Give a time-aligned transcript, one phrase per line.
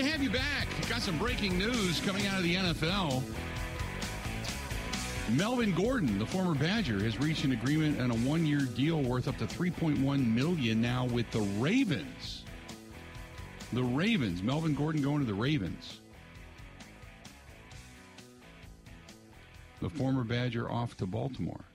[0.00, 0.66] To have you back.
[0.88, 3.22] Got some breaking news coming out of the NFL.
[5.28, 9.36] Melvin Gordon, the former Badger, has reached an agreement on a one-year deal worth up
[9.36, 12.44] to 3.1 million now with the Ravens.
[13.74, 14.42] The Ravens.
[14.42, 16.00] Melvin Gordon going to the Ravens.
[19.82, 21.66] The former Badger off to Baltimore.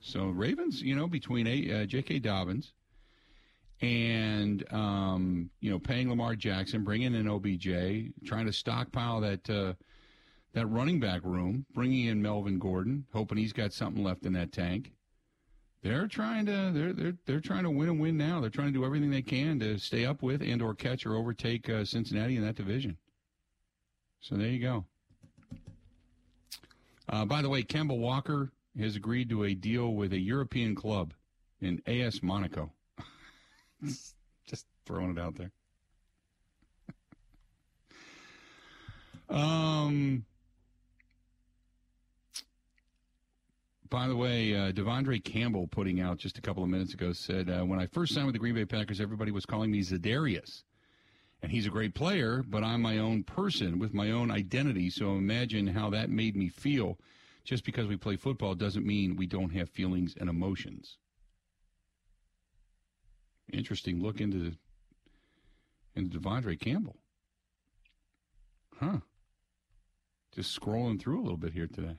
[0.00, 2.20] So Ravens, you know, between a, uh, J.K.
[2.20, 2.72] Dobbins
[3.82, 9.74] and um, you know paying Lamar Jackson, bringing in OBJ, trying to stockpile that uh,
[10.54, 14.52] that running back room, bringing in Melvin Gordon, hoping he's got something left in that
[14.52, 14.92] tank.
[15.82, 18.40] They're trying to they're they're they're trying to win and win now.
[18.40, 21.16] They're trying to do everything they can to stay up with and or catch or
[21.16, 22.96] overtake uh, Cincinnati in that division.
[24.20, 24.84] So there you go.
[27.08, 31.12] Uh, by the way, Kemba Walker has agreed to a deal with a European club
[31.60, 32.72] in AS Monaco.
[34.46, 35.50] Just throwing it out there.
[39.36, 40.24] um.
[43.88, 47.50] By the way, uh, De'Vondre Campbell putting out just a couple of minutes ago said,
[47.50, 50.62] uh, "When I first signed with the Green Bay Packers, everybody was calling me Za'Darius,
[51.42, 54.88] and he's a great player, but I'm my own person with my own identity.
[54.88, 56.98] So imagine how that made me feel.
[57.44, 60.96] Just because we play football doesn't mean we don't have feelings and emotions."
[63.52, 64.52] Interesting look into
[65.94, 66.96] into De'Vondre Campbell.
[68.78, 68.98] Huh.
[70.34, 71.96] Just scrolling through a little bit here today.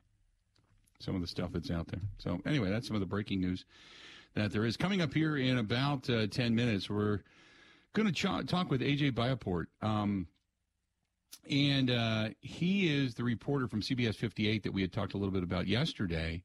[0.99, 2.01] Some of the stuff that's out there.
[2.17, 3.65] So anyway, that's some of the breaking news
[4.33, 4.77] that there is.
[4.77, 7.19] Coming up here in about uh, 10 minutes, we're
[7.93, 9.65] going to ch- talk with AJ Bayatpour.
[9.81, 10.27] Um,
[11.49, 15.33] and uh, he is the reporter from CBS 58 that we had talked a little
[15.33, 16.43] bit about yesterday,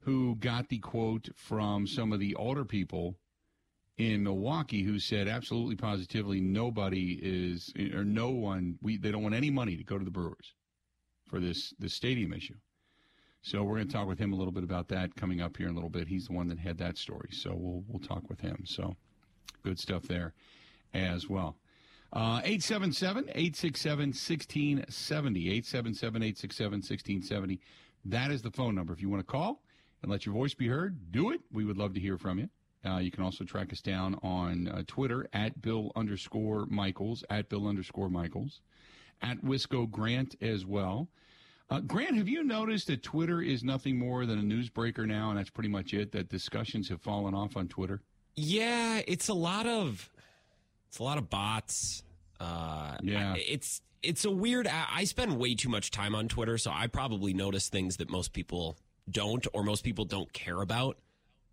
[0.00, 3.16] who got the quote from some of the older people
[3.98, 9.34] in Milwaukee who said absolutely positively nobody is or no one we they don't want
[9.34, 10.54] any money to go to the Brewers
[11.28, 12.56] for this this stadium issue.
[13.42, 15.66] So we're going to talk with him a little bit about that coming up here
[15.66, 16.06] in a little bit.
[16.06, 18.64] He's the one that had that story, so we'll we'll talk with him.
[18.64, 18.96] So
[19.62, 20.32] good stuff there
[20.94, 21.56] as well.
[22.12, 25.40] Uh, 877 867 1670.
[25.48, 27.60] 877 867 1670.
[28.04, 28.92] That is the phone number.
[28.92, 29.62] If you want to call
[30.02, 31.40] and let your voice be heard, do it.
[31.50, 32.48] We would love to hear from you.
[32.84, 37.48] Uh, you can also track us down on uh, Twitter at Bill underscore Michaels, at
[37.48, 38.60] Bill underscore Michaels,
[39.22, 41.08] at Wisco Grant as well.
[41.70, 45.38] Uh, Grant, have you noticed that Twitter is nothing more than a newsbreaker now, and
[45.38, 46.12] that's pretty much it?
[46.12, 48.02] That discussions have fallen off on Twitter.
[48.34, 50.10] Yeah, it's a lot of
[50.88, 52.02] it's a lot of bots.
[52.40, 54.66] Uh, yeah, it's it's a weird.
[54.66, 58.32] I spend way too much time on Twitter, so I probably notice things that most
[58.32, 58.76] people
[59.10, 60.98] don't, or most people don't care about.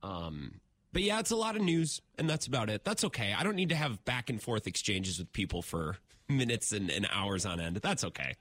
[0.04, 0.60] Um,
[0.92, 2.84] but yeah, it's a lot of news, and that's about it.
[2.84, 3.34] That's okay.
[3.38, 5.98] I don't need to have back and forth exchanges with people for
[6.30, 7.78] minutes and, and hours on end.
[7.78, 8.36] That's okay.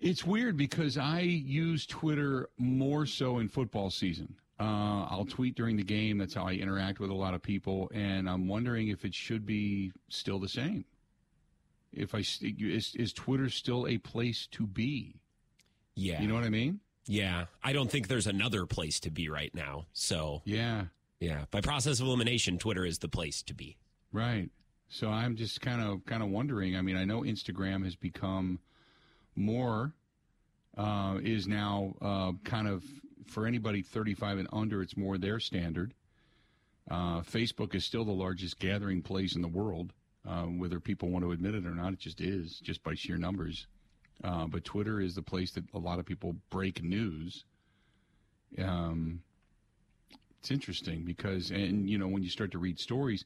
[0.00, 4.34] It's weird because I use Twitter more so in football season.
[4.58, 6.18] Uh, I'll tweet during the game.
[6.18, 9.46] That's how I interact with a lot of people, and I'm wondering if it should
[9.46, 10.84] be still the same.
[11.92, 15.16] If I is, is Twitter still a place to be?
[15.94, 16.80] Yeah, you know what I mean.
[17.06, 19.86] Yeah, I don't think there's another place to be right now.
[19.92, 20.84] So yeah,
[21.22, 23.76] yeah, by process of elimination, Twitter is the place to be.
[24.12, 24.50] Right.
[24.88, 26.76] So I'm just kind of kind of wondering.
[26.76, 28.58] I mean, I know Instagram has become
[29.36, 29.92] more
[30.76, 32.82] uh, is now uh, kind of
[33.28, 34.82] for anybody 35 and under.
[34.82, 35.94] It's more their standard.
[36.90, 39.92] Uh, Facebook is still the largest gathering place in the world,
[40.28, 41.92] uh, whether people want to admit it or not.
[41.92, 43.68] It just is, just by sheer numbers.
[44.24, 47.44] Uh, but Twitter is the place that a lot of people break news.
[48.58, 49.20] Um,
[50.42, 53.24] it's interesting because, and you know, when you start to read stories,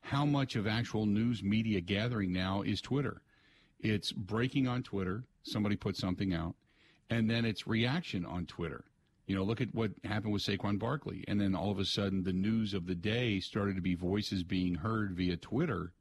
[0.00, 3.20] how much of actual news media gathering now is Twitter?
[3.80, 5.24] It's breaking on Twitter.
[5.42, 6.54] Somebody put something out,
[7.10, 8.84] and then it's reaction on Twitter.
[9.26, 12.22] You know, look at what happened with Saquon Barkley, and then all of a sudden,
[12.22, 15.92] the news of the day started to be voices being heard via Twitter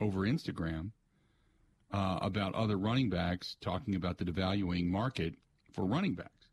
[0.00, 0.90] over Instagram
[1.92, 5.34] uh, about other running backs talking about the devaluing market
[5.72, 6.48] for running backs,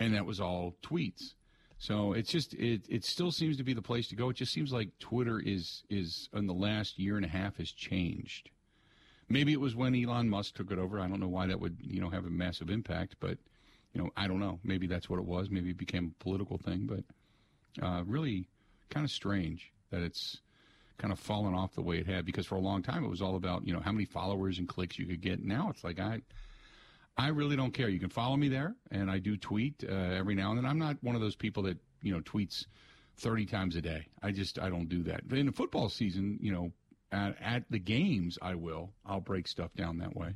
[0.00, 1.34] and that was all tweets.
[1.82, 4.28] So it's just it it still seems to be the place to go.
[4.28, 7.72] It just seems like Twitter is is in the last year and a half has
[7.72, 8.50] changed.
[9.28, 11.00] Maybe it was when Elon Musk took it over.
[11.00, 13.36] I don't know why that would you know have a massive impact, but
[13.92, 14.60] you know I don't know.
[14.62, 15.50] Maybe that's what it was.
[15.50, 18.46] Maybe it became a political thing, but uh, really
[18.88, 20.40] kind of strange that it's
[20.98, 23.20] kind of fallen off the way it had because for a long time it was
[23.20, 25.42] all about you know how many followers and clicks you could get.
[25.42, 26.20] Now it's like I
[27.16, 27.88] I really don't care.
[27.88, 30.66] You can follow me there, and I do tweet uh, every now and then.
[30.66, 32.66] I'm not one of those people that you know tweets
[33.18, 34.06] 30 times a day.
[34.22, 35.28] I just I don't do that.
[35.28, 36.72] But in the football season, you know,
[37.12, 38.90] at, at the games, I will.
[39.04, 40.34] I'll break stuff down that way.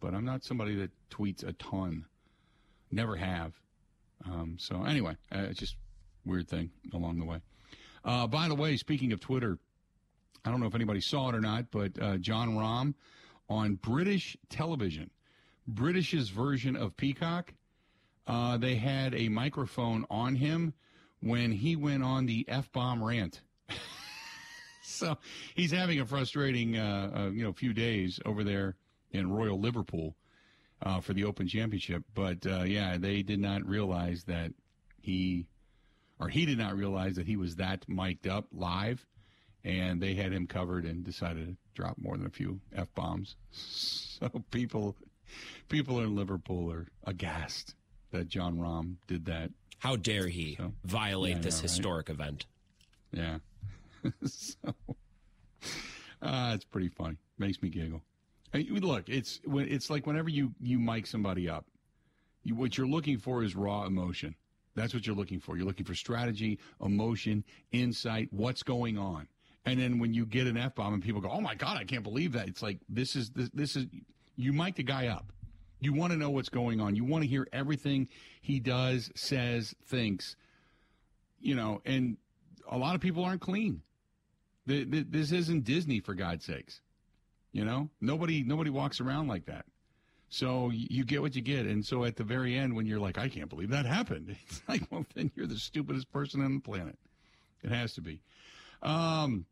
[0.00, 2.06] But I'm not somebody that tweets a ton.
[2.90, 3.52] Never have.
[4.24, 5.76] Um, so anyway, uh, it's just
[6.24, 7.40] weird thing along the way.
[8.04, 9.58] Uh, by the way, speaking of Twitter,
[10.44, 12.94] I don't know if anybody saw it or not, but uh, Jon Rahm
[13.48, 15.10] on British television,
[15.70, 17.52] British's version of Peacock,
[18.26, 20.74] uh, they had a microphone on him
[21.20, 23.40] when he went on the f bomb rant.
[24.82, 25.16] so
[25.54, 28.76] he's having a frustrating, uh, uh, you know, few days over there
[29.12, 30.16] in Royal Liverpool
[30.82, 32.04] uh, for the Open Championship.
[32.14, 34.52] But uh, yeah, they did not realize that
[35.00, 35.46] he,
[36.20, 39.04] or he did not realize that he was that mic'd up live,
[39.64, 43.36] and they had him covered and decided to drop more than a few f bombs.
[44.18, 44.96] So people,
[45.68, 47.74] people in Liverpool are aghast
[48.12, 49.50] that Jon Rahm did that.
[49.78, 52.14] How dare he so, violate yeah, this know, historic right?
[52.14, 52.46] event?
[53.12, 53.38] Yeah.
[54.24, 54.74] so,
[56.22, 57.16] uh, it's pretty funny.
[57.38, 58.02] Makes me giggle.
[58.54, 61.66] look, it's it's like whenever you you mic somebody up,
[62.42, 64.34] you, what you're looking for is raw emotion.
[64.74, 65.56] That's what you're looking for.
[65.56, 69.26] You're looking for strategy, emotion, insight, what's going on.
[69.64, 71.84] And then when you get an f bomb and people go, "Oh my god, I
[71.84, 73.86] can't believe that!" It's like this is this, this is
[74.36, 75.32] you mic the guy up.
[75.80, 76.96] You want to know what's going on.
[76.96, 78.08] You want to hear everything
[78.40, 80.36] he does, says, thinks.
[81.40, 82.16] You know, and
[82.70, 83.82] a lot of people aren't clean.
[84.66, 86.80] This isn't Disney, for God's sakes.
[87.52, 89.64] You know, nobody nobody walks around like that.
[90.28, 93.16] So you get what you get, and so at the very end, when you're like,
[93.16, 96.60] "I can't believe that happened," it's like, well, then you're the stupidest person on the
[96.60, 96.98] planet.
[97.62, 98.20] It has to be.
[98.82, 99.46] Um,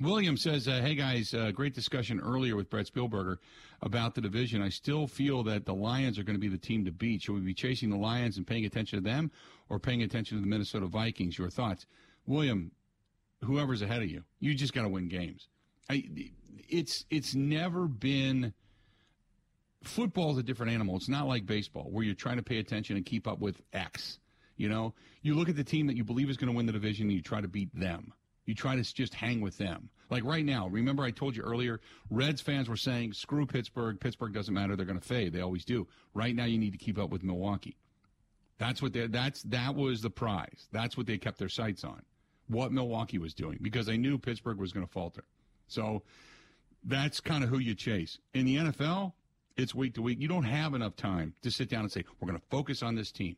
[0.00, 3.38] William says, uh, "Hey guys, uh, great discussion earlier with Brett Spielberger
[3.82, 4.62] about the division.
[4.62, 7.22] I still feel that the Lions are going to be the team to beat.
[7.22, 9.30] Should we be chasing the Lions and paying attention to them,
[9.68, 11.38] or paying attention to the Minnesota Vikings?
[11.38, 11.86] Your thoughts,
[12.26, 12.72] William?
[13.44, 15.48] Whoever's ahead of you, you just got to win games.
[15.90, 16.04] I,
[16.68, 18.54] it's it's never been."
[19.82, 20.94] Football is a different animal.
[20.94, 24.20] It's not like baseball where you're trying to pay attention and keep up with X.
[24.56, 26.72] You know, you look at the team that you believe is going to win the
[26.72, 28.12] division and you try to beat them
[28.46, 29.88] you try to just hang with them.
[30.10, 31.80] Like right now, remember I told you earlier,
[32.10, 33.98] Reds fans were saying, screw Pittsburgh.
[33.98, 34.76] Pittsburgh doesn't matter.
[34.76, 35.32] They're going to fade.
[35.32, 35.86] They always do.
[36.12, 37.76] Right now, you need to keep up with Milwaukee.
[38.58, 40.68] That's what they, that's, that was the prize.
[40.70, 42.02] That's what they kept their sights on.
[42.48, 45.24] What Milwaukee was doing because they knew Pittsburgh was going to falter.
[45.68, 46.02] So
[46.84, 48.18] that's kind of who you chase.
[48.34, 49.12] In the NFL,
[49.56, 50.20] it's week to week.
[50.20, 52.94] You don't have enough time to sit down and say, we're going to focus on
[52.94, 53.36] this team.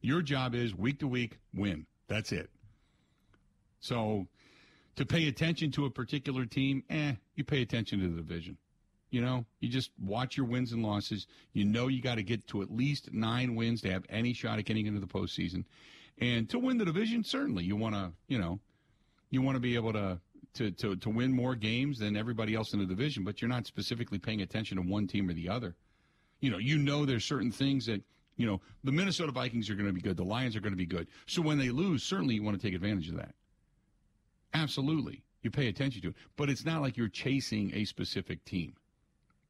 [0.00, 1.86] Your job is week to week, win.
[2.08, 2.50] That's it.
[3.84, 4.26] So
[4.96, 8.56] to pay attention to a particular team, eh, you pay attention to the division.
[9.10, 11.26] You know, you just watch your wins and losses.
[11.52, 14.58] You know you got to get to at least nine wins to have any shot
[14.58, 15.64] at getting into the postseason.
[16.18, 18.58] And to win the division, certainly you want to, you know,
[19.28, 20.18] you want to be able to,
[20.54, 23.66] to, to, to win more games than everybody else in the division, but you're not
[23.66, 25.76] specifically paying attention to one team or the other.
[26.40, 28.00] You know, you know there's certain things that,
[28.36, 30.16] you know, the Minnesota Vikings are going to be good.
[30.16, 31.06] The Lions are going to be good.
[31.26, 33.34] So when they lose, certainly you want to take advantage of that.
[34.54, 35.22] Absolutely.
[35.42, 36.14] You pay attention to it.
[36.36, 38.74] But it's not like you're chasing a specific team.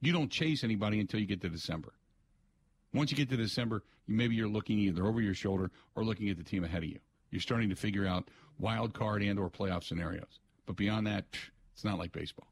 [0.01, 1.93] You don't chase anybody until you get to December.
[2.93, 6.37] Once you get to December, maybe you're looking either over your shoulder or looking at
[6.37, 6.99] the team ahead of you.
[7.31, 10.41] You're starting to figure out wild card and or playoff scenarios.
[10.67, 11.25] But beyond that,
[11.73, 12.49] it's not like baseball.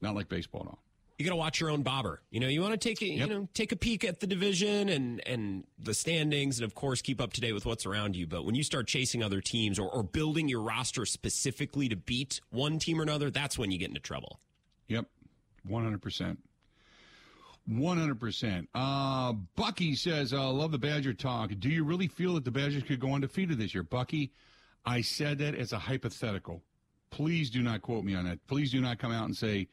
[0.00, 0.82] Not like baseball at all
[1.22, 2.20] you got to watch your own bobber.
[2.30, 3.28] You know, you want to take a, yep.
[3.28, 7.00] you know take a peek at the division and and the standings, and of course
[7.00, 8.26] keep up to date with what's around you.
[8.26, 12.40] But when you start chasing other teams or, or building your roster specifically to beat
[12.50, 14.40] one team or another, that's when you get into trouble.
[14.88, 15.06] Yep,
[15.64, 16.40] one hundred percent.
[17.70, 18.66] 100%.
[18.74, 21.52] Uh, Bucky says, I uh, love the Badger talk.
[21.60, 23.84] Do you really feel that the Badgers could go undefeated this year?
[23.84, 24.32] Bucky,
[24.84, 26.60] I said that as a hypothetical.
[27.10, 28.44] Please do not quote me on that.
[28.48, 29.68] Please do not come out and say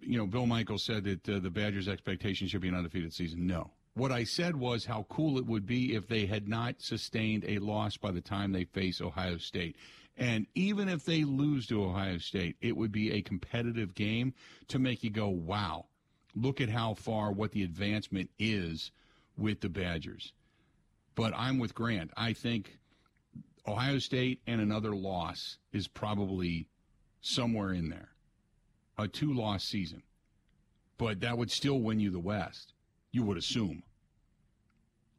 [0.00, 3.46] you know, Bill Michaels said that uh, the Badgers' expectation should be an undefeated season.
[3.46, 3.70] No.
[3.94, 7.58] What I said was how cool it would be if they had not sustained a
[7.58, 9.76] loss by the time they face Ohio State.
[10.16, 14.34] And even if they lose to Ohio State, it would be a competitive game
[14.68, 15.86] to make you go, wow,
[16.34, 18.92] look at how far what the advancement is
[19.36, 20.32] with the Badgers.
[21.14, 22.10] But I'm with Grant.
[22.16, 22.78] I think
[23.66, 26.68] Ohio State and another loss is probably
[27.20, 28.10] somewhere in there
[29.00, 30.02] a two loss season.
[30.98, 32.74] But that would still win you the West,
[33.10, 33.82] you would assume.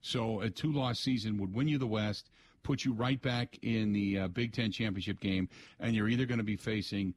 [0.01, 2.29] So a two loss season would win you the West,
[2.63, 6.37] put you right back in the uh, Big Ten championship game, and you're either going
[6.39, 7.13] to be facing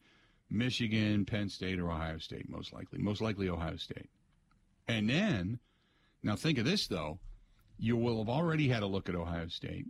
[0.50, 2.98] Michigan, Penn State, or Ohio State, most likely.
[3.00, 4.08] Most likely Ohio State.
[4.88, 5.58] And then,
[6.22, 7.18] now think of this, though.
[7.78, 9.86] You will have already had a look at Ohio State.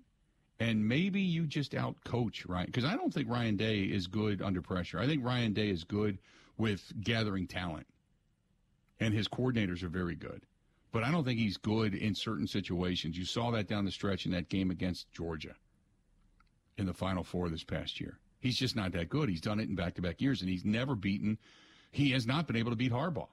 [0.61, 4.40] and maybe you just out coach Ryan because I don't think Ryan Day is good
[4.40, 4.99] under pressure.
[4.99, 6.19] I think Ryan Day is good
[6.56, 7.87] with gathering talent,
[9.00, 10.42] and his coordinators are very good.
[10.92, 13.18] But I don't think he's good in certain situations.
[13.18, 15.56] You saw that down the stretch in that game against Georgia
[16.78, 18.18] in the Final Four this past year.
[18.38, 19.28] He's just not that good.
[19.28, 21.38] He's done it in back to back years, and he's never beaten.
[21.90, 23.28] He has not been able to beat Harbaugh.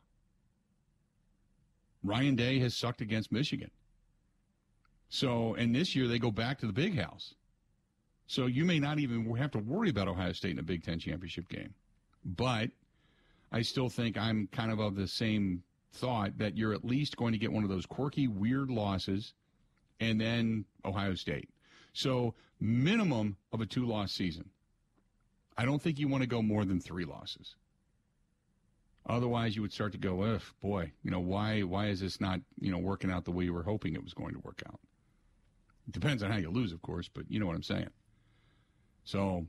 [2.03, 3.69] Ryan Day has sucked against Michigan.
[5.09, 7.35] So, and this year they go back to the big house.
[8.25, 10.99] So you may not even have to worry about Ohio State in a Big Ten
[10.99, 11.73] championship game.
[12.23, 12.69] But
[13.51, 17.33] I still think I'm kind of of the same thought that you're at least going
[17.33, 19.33] to get one of those quirky, weird losses
[19.99, 21.49] and then Ohio State.
[21.93, 24.49] So, minimum of a two loss season.
[25.57, 27.55] I don't think you want to go more than three losses.
[29.05, 32.39] Otherwise, you would start to go, ugh, boy, you know, why why is this not,
[32.59, 34.79] you know, working out the way you were hoping it was going to work out?
[35.87, 37.89] It depends on how you lose, of course, but you know what I'm saying.
[39.03, 39.45] So,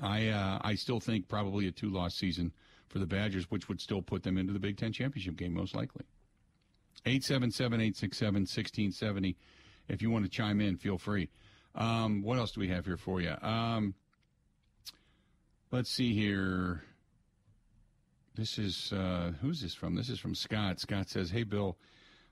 [0.00, 2.52] I uh, I still think probably a two loss season
[2.92, 5.74] for the Badgers, which would still put them into the Big Ten championship game most
[5.74, 6.04] likely.
[7.06, 9.36] 877 867 1670.
[9.88, 11.30] If you want to chime in, feel free.
[11.74, 13.34] Um, what else do we have here for you?
[13.40, 13.94] Um,
[15.70, 16.84] let's see here.
[18.34, 19.94] This is, uh, who's this from?
[19.94, 20.78] This is from Scott.
[20.78, 21.76] Scott says, Hey, Bill,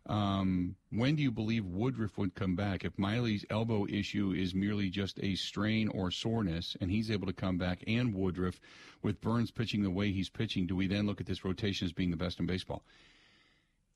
[0.06, 2.84] um, when do you believe Woodruff would come back?
[2.84, 7.32] If Miley's elbow issue is merely just a strain or soreness, and he's able to
[7.32, 8.60] come back, and Woodruff,
[9.02, 11.92] with Burnes pitching the way he's pitching, do we then look at this rotation as
[11.92, 12.82] being the best in baseball?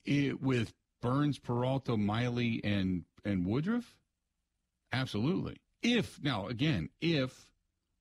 [0.05, 3.97] It, with Burnes, Peralta, Miley, and and Woodruff,
[4.93, 5.61] absolutely.
[5.83, 7.51] If now again, if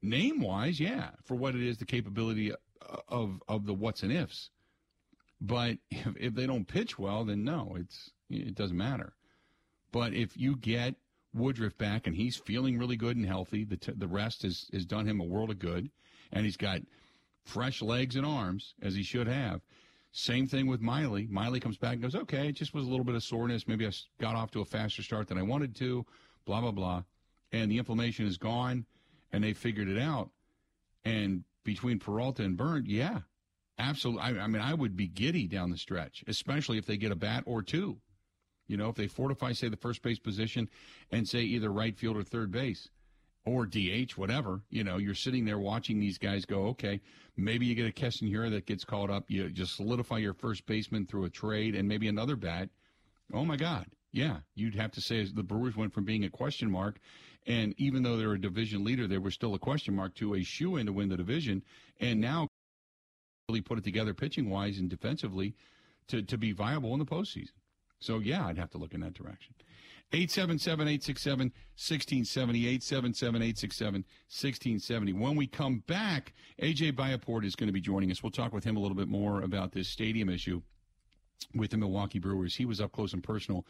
[0.01, 2.53] name wise, yeah, for what it is, the capability
[3.07, 4.50] of of the what's and ifs.
[5.43, 9.13] But if, if they don't pitch well, then no, it's it doesn't matter.
[9.91, 10.95] But if you get
[11.35, 14.85] Woodruff back and he's feeling really good and healthy, the t- the rest has has
[14.85, 15.91] done him a world of good,
[16.31, 16.81] and he's got
[17.43, 19.62] fresh legs and arms as he should have.
[20.13, 21.27] Same thing with Miley.
[21.29, 23.67] Miley comes back and goes, okay, it just was a little bit of soreness.
[23.67, 26.05] Maybe I got off to a faster start than I wanted to.
[26.45, 27.03] Blah blah blah,
[27.51, 28.85] and the inflammation is gone,
[29.31, 30.29] and they figured it out.
[31.03, 33.19] And between Peralta and Burnes, yeah,
[33.77, 34.21] absolutely.
[34.21, 37.15] I, I, mean, I would be giddy down the stretch, especially if they get a
[37.15, 37.97] bat or two.
[38.67, 40.69] You know, if they fortify, say, the first base position
[41.11, 42.89] and say either right field or third base
[43.45, 47.01] or DH, whatever, you know, you're sitting there watching these guys go, okay,
[47.35, 49.25] maybe you get a Keston here that gets called up.
[49.27, 52.69] You just solidify your first baseman through a trade and maybe another bat.
[53.33, 53.85] Oh, my God.
[54.13, 56.99] Yeah, you'd have to say the Brewers went from being a question mark
[57.45, 60.43] and even though they're a division leader, they were still a question mark to a
[60.43, 61.63] shoe in to win the division.
[61.99, 62.47] And now
[63.50, 65.53] really put it together pitching wise and defensively
[66.07, 67.51] to, to be viable in the postseason.
[68.00, 69.53] So, yeah, I'd have to look in that direction.
[70.12, 71.39] 877 867
[71.75, 72.67] 1670.
[72.67, 75.13] 877 867 1670.
[75.13, 78.21] When we come back, AJ Bayatpour is going to be joining us.
[78.21, 80.62] We'll talk with him a little bit more about this stadium issue
[81.55, 82.55] with the Milwaukee Brewers.
[82.55, 83.65] He was up close and personal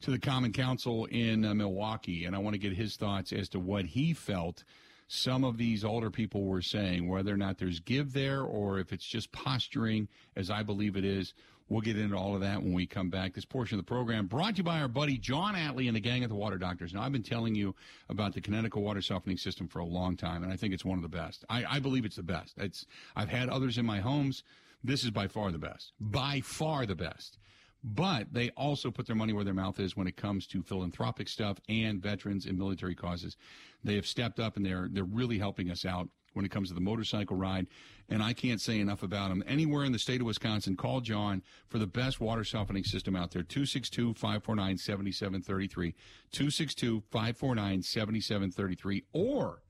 [0.00, 3.48] to the Common Council in uh, Milwaukee, and I want to get his thoughts as
[3.50, 4.64] to what he felt
[5.12, 8.94] some of these older people were saying, whether or not there's give there or if
[8.94, 11.34] it's just posturing, as I believe it is.
[11.68, 13.34] We'll get into all of that when we come back.
[13.34, 16.00] This portion of the program brought to you by our buddy John Atlee and the
[16.00, 16.94] gang at the Water Doctors.
[16.94, 17.74] Now, I've been telling you
[18.08, 20.96] about the Kinetico water softening system for a long time, and I think it's one
[20.96, 21.44] of the best.
[21.50, 22.54] I, I believe it's the best.
[22.56, 24.42] It's I've had others in my homes.
[24.82, 25.92] This is by far the best.
[26.00, 27.38] By far the best.
[27.84, 31.28] But they also put their money where their mouth is when it comes to philanthropic
[31.28, 33.36] stuff and veterans and military causes.
[33.82, 36.74] They have stepped up and they're they're really helping us out when it comes to
[36.74, 37.66] the motorcycle ride.
[38.08, 39.42] And I can't say enough about them.
[39.46, 43.30] Anywhere in the state of Wisconsin, call John for the best water softening system out
[43.32, 43.42] there.
[43.42, 45.94] 262 549 7733.
[46.30, 49.04] 262 549 7733.
[49.12, 49.62] Or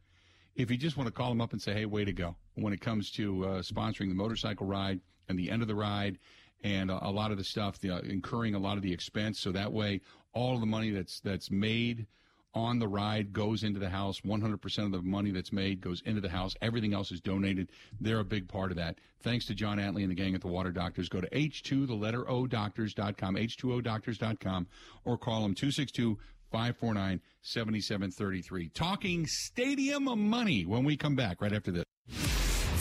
[0.54, 2.72] if you just want to call him up and say, hey, way to go when
[2.72, 6.18] it comes to uh, sponsoring the motorcycle ride and the end of the ride
[6.62, 9.40] and a, lot of the stuff, the, uh, incurring a lot of the expense.
[9.40, 10.00] So that way,
[10.32, 12.06] all the money that's that's made
[12.54, 14.20] on the ride goes into the house.
[14.20, 16.54] 100% of the money that's made goes into the house.
[16.60, 17.70] Everything else is donated.
[18.00, 18.98] They're a big part of that.
[19.22, 21.08] Thanks to John Antley and the gang at the Water Doctors.
[21.08, 24.66] Go to H2, the letter O, doctors.com, H2O doctors.com,
[25.04, 26.18] or call them 262
[26.50, 28.68] 549 7733.
[28.68, 31.84] Talking stadium money when we come back right after this.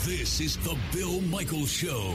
[0.04, 2.14] This is the Bill Michaels Show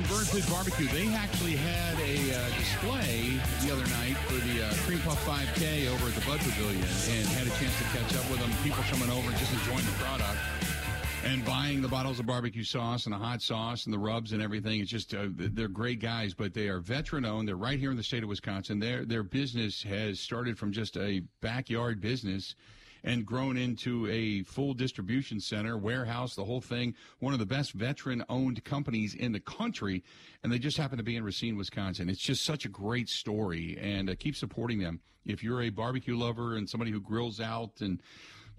[0.00, 0.86] From Burn Pit Barbecue.
[0.88, 5.88] They actually had a uh, display the other night for the uh, Cream Puff 5K
[5.88, 8.50] over at the Bud Pavilion and had a chance to catch up with them.
[8.62, 10.38] People coming over and just enjoying the product
[11.24, 14.40] and buying the bottles of barbecue sauce and the hot sauce and the rubs and
[14.40, 14.80] everything.
[14.80, 17.48] It's just uh, they're great guys, but they are veteran owned.
[17.48, 18.78] They're right here in the state of Wisconsin.
[18.78, 22.54] Their their business has started from just a backyard business
[23.04, 26.94] and grown into a full distribution center, warehouse, the whole thing.
[27.18, 30.02] One of the best veteran owned companies in the country.
[30.42, 32.08] And they just happen to be in Racine, Wisconsin.
[32.08, 33.78] It's just such a great story.
[33.80, 35.00] And uh, keep supporting them.
[35.26, 38.02] If you're a barbecue lover and somebody who grills out and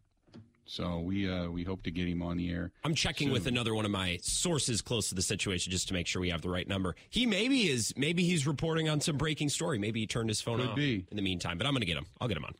[0.66, 2.72] So we uh, we hope to get him on the air.
[2.84, 3.34] I'm checking soon.
[3.34, 6.30] with another one of my sources close to the situation just to make sure we
[6.30, 6.96] have the right number.
[7.10, 9.78] He maybe is maybe he's reporting on some breaking story.
[9.78, 11.06] Maybe he turned his phone Could off be.
[11.12, 11.58] in the meantime.
[11.58, 12.06] But I'm going to get him.
[12.22, 12.56] I'll get him on.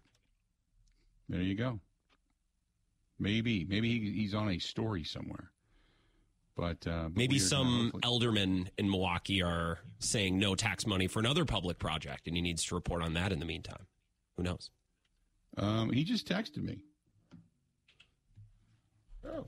[1.30, 1.80] There you go.
[3.20, 5.50] Maybe maybe he, he's on a story somewhere.
[6.56, 10.86] But, uh, but Maybe we are gonna some aldermen in Milwaukee are saying no tax
[10.86, 13.88] money for another public project, and he needs to report on that in the meantime.
[14.38, 14.70] Who knows?
[15.58, 16.84] Um, he just texted me.
[19.26, 19.48] Oh,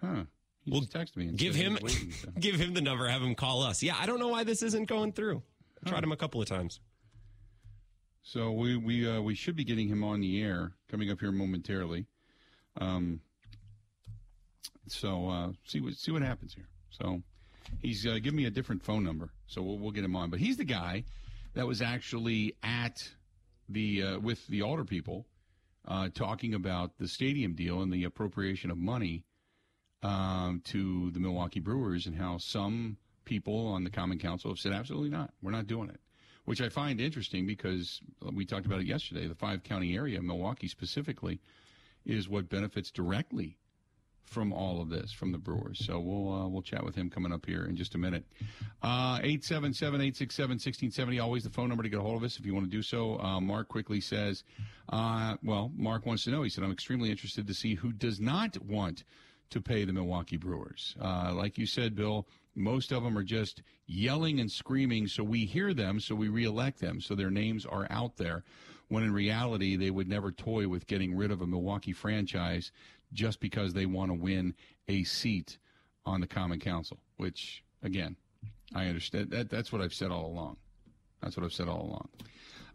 [0.00, 0.24] huh.
[0.64, 1.32] He Well, texted me.
[1.32, 2.28] Give him, waiting, so.
[2.40, 3.08] give him the number.
[3.08, 3.82] Have him call us.
[3.82, 5.42] Yeah, I don't know why this isn't going through.
[5.84, 6.80] I tried him a couple of times.
[8.22, 11.32] So we we uh, we should be getting him on the air coming up here
[11.32, 12.06] momentarily.
[12.80, 13.20] Um,
[14.86, 16.68] so uh, see what see what happens here.
[16.90, 17.20] So
[17.80, 20.30] he's uh, given me a different phone number, so we'll, we'll get him on.
[20.30, 21.02] But he's the guy
[21.54, 23.08] that was actually at
[23.68, 25.26] the uh, with the alder people
[25.86, 29.24] uh, talking about the stadium deal and the appropriation of money
[30.02, 34.72] um, to the Milwaukee Brewers and how some people on the Common Council have said
[34.72, 36.00] absolutely not, we're not doing it
[36.44, 38.00] which I find interesting because
[38.32, 39.26] we talked about it yesterday.
[39.26, 41.40] The five county area, Milwaukee specifically,
[42.04, 43.58] is what benefits directly
[44.24, 45.84] from all of this from the Brewers.
[45.84, 48.24] So we'll uh, we'll chat with him coming up here in just a minute.
[48.82, 51.20] Uh, Eight seven seven eight six seven sixteen seventy.
[51.20, 52.82] Always the phone number to get a hold of us if you want to do
[52.82, 53.18] so.
[53.18, 54.44] Uh, Mark quickly says,
[54.88, 56.42] uh, well, Mark wants to know.
[56.42, 59.04] He said, I'm extremely interested to see who does not want
[59.50, 60.96] to pay the Milwaukee Brewers.
[61.00, 65.44] Uh, like you said, Bill, most of them are just yelling and screaming, so we
[65.44, 68.44] hear them, so we reelect them, so their names are out there.
[68.88, 72.72] When in reality, they would never toy with getting rid of a Milwaukee franchise
[73.12, 74.54] just because they want to win
[74.88, 75.58] a seat
[76.04, 76.98] on the Common Council.
[77.16, 78.16] Which, again,
[78.74, 79.30] I understand.
[79.30, 80.56] That that's what I've said all along.
[81.22, 82.08] That's what I've said all along.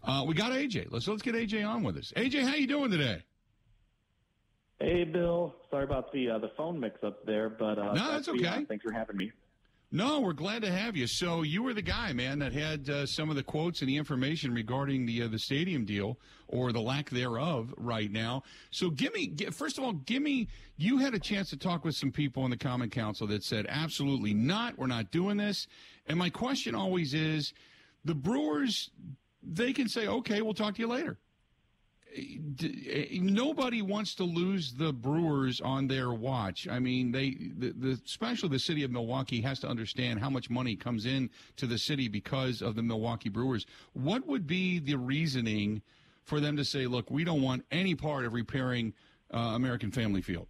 [0.04, 0.88] Uh, we got AJ.
[0.90, 2.14] Let's let's get AJ on with us.
[2.16, 3.24] AJ, how you doing today?
[4.80, 5.56] Hey, Bill.
[5.72, 8.64] Sorry about the uh, the phone mix up there, but uh, No, that's be okay.
[8.66, 9.32] Thanks for having me.
[9.90, 11.08] No, we're glad to have you.
[11.08, 13.96] So you were the guy, man, that had uh, some of the quotes and the
[13.96, 16.20] information regarding the uh, the stadium deal
[16.50, 18.44] or the lack thereof right now.
[18.70, 20.50] So give me, first of all, give me.
[20.76, 23.66] You had a chance to talk with some people in the Common Council that said
[23.70, 24.78] absolutely not.
[24.78, 25.68] We're not doing this.
[26.06, 27.54] And my question always is,
[28.04, 28.92] the Brewers,
[29.42, 31.18] they can say, okay, we'll talk to you later.
[32.16, 36.68] Eh, nobody wants to lose the Brewers on their watch.
[36.68, 40.50] I mean, they, the, the, especially the city of Milwaukee has to understand how much
[40.50, 43.66] money comes in to the city because of the Milwaukee Brewers.
[43.94, 45.82] What would be the reasoning
[46.24, 48.94] for them to say, look, we don't want any part of repairing
[49.34, 50.48] uh, American Family Field?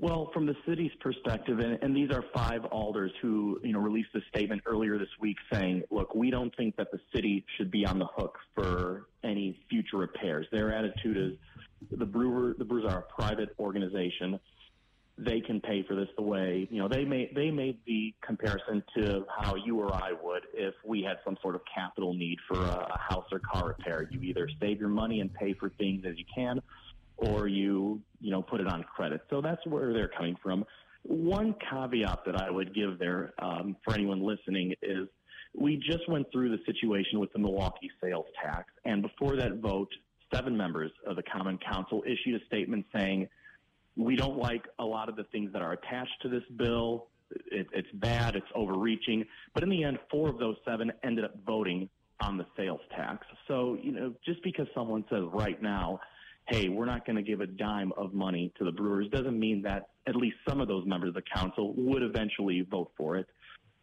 [0.00, 4.10] Well, from the city's perspective, and, and these are five alders who, you know, released
[4.14, 7.84] a statement earlier this week saying, "Look, we don't think that the city should be
[7.84, 11.32] on the hook for any future repairs." Their attitude is,
[11.90, 14.38] the brewer, the Brewers are a private organization.
[15.20, 18.84] They can pay for this the way, you know, they made they made the comparison
[18.96, 22.56] to how you or I would if we had some sort of capital need for
[22.56, 24.08] a, a house or car repair.
[24.12, 26.62] You either save your money and pay for things as you can,
[27.18, 29.20] or you you know put it on credit.
[29.30, 30.64] So that's where they're coming from.
[31.02, 35.08] One caveat that I would give there um, for anyone listening is
[35.54, 39.88] we just went through the situation with the Milwaukee sales tax, and before that vote,
[40.32, 43.28] seven members of the Common Council issued a statement saying
[43.96, 47.08] we don't like a lot of the things that are attached to this bill.
[47.50, 49.24] It, it's bad, it's overreaching.
[49.54, 51.88] But in the end, four of those seven ended up voting
[52.20, 53.26] on the sales tax.
[53.46, 56.00] So, you know, just because someone says right now,
[56.48, 59.62] hey, we're not going to give a dime of money to the Brewers doesn't mean
[59.62, 63.26] that at least some of those members of the council would eventually vote for it.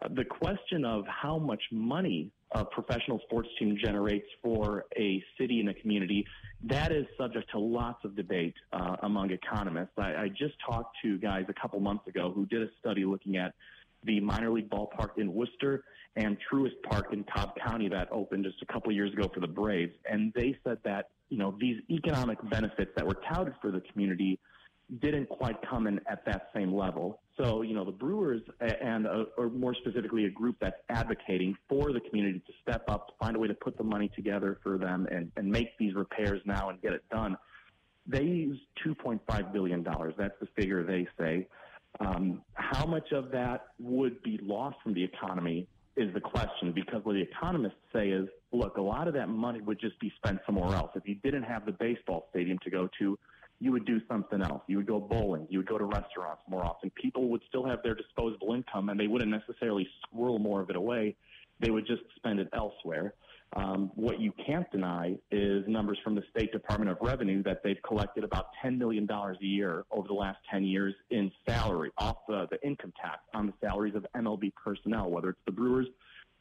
[0.02, 5.60] Uh, the question of how much money a professional sports team generates for a city
[5.60, 6.26] and a community,
[6.64, 9.94] that is subject to lots of debate uh, among economists.
[9.98, 13.38] I, I just talked to guys a couple months ago who did a study looking
[13.38, 13.54] at
[14.06, 15.84] the minor league ballpark in Worcester
[16.16, 19.48] and Truist Park in Cobb County that opened just a couple years ago for the
[19.48, 19.94] Braves.
[20.10, 24.40] And they said that, you know, these economic benefits that were touted for the community
[25.02, 27.20] didn't quite come in at that same level.
[27.38, 31.92] So, you know, the Brewers and, uh, or more specifically, a group that's advocating for
[31.92, 35.08] the community to step up, find a way to put the money together for them
[35.12, 37.36] and, and make these repairs now and get it done.
[38.08, 39.84] They use $2.5 billion.
[39.84, 41.48] That's the figure they say.
[42.00, 47.04] Um, how much of that would be lost from the economy is the question because
[47.04, 50.40] what the economists say is, look, a lot of that money would just be spent
[50.46, 50.92] somewhere else.
[50.96, 53.18] If you didn't have the baseball stadium to go to,
[53.60, 54.62] you would do something else.
[54.68, 55.48] You would go bowling.
[55.50, 56.92] You would go to restaurants more often.
[57.02, 60.76] People would still have their disposable income and they wouldn't necessarily squirrel more of it
[60.76, 61.16] away.
[61.62, 63.14] They would just spend it elsewhere.
[63.56, 67.82] Um, what you can't deny is numbers from the State Department of Revenue that they've
[67.88, 72.48] collected about $10 million a year over the last 10 years in salary, off the,
[72.52, 75.88] the income tax on the salaries of MLB personnel, whether it's the Brewers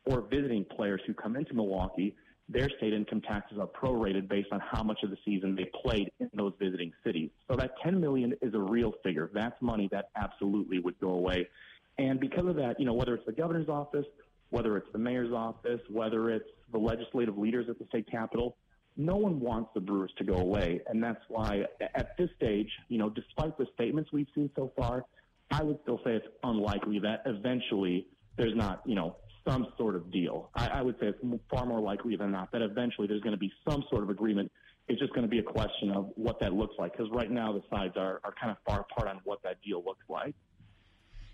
[0.07, 2.17] or visiting players who come into Milwaukee.
[2.49, 6.11] Their state income taxes are prorated based on how much of the season they played
[6.19, 7.31] in those visiting cities.
[7.49, 9.31] So that 10 million is a real figure.
[9.33, 11.49] That's money that absolutely would go away.
[11.97, 14.05] And because of that, you know, whether it's the governor's office,
[14.55, 18.57] whether it's the mayor's office, whether it's the legislative leaders at the state capitol,
[18.97, 20.81] no one wants the Brewers to go away.
[20.87, 25.07] And that's why at this stage, you know, despite the statements we've seen so far,
[25.51, 30.13] I would still say it's unlikely that eventually there's not, you know, some sort of
[30.13, 30.51] deal.
[30.55, 31.19] I, I would say it's
[31.51, 34.53] far more likely than not that eventually there's going to be some sort of agreement.
[34.87, 37.53] It's just going to be a question of what that looks like because right now
[37.53, 40.37] the sides are, are kind of far apart on what that deal looks like.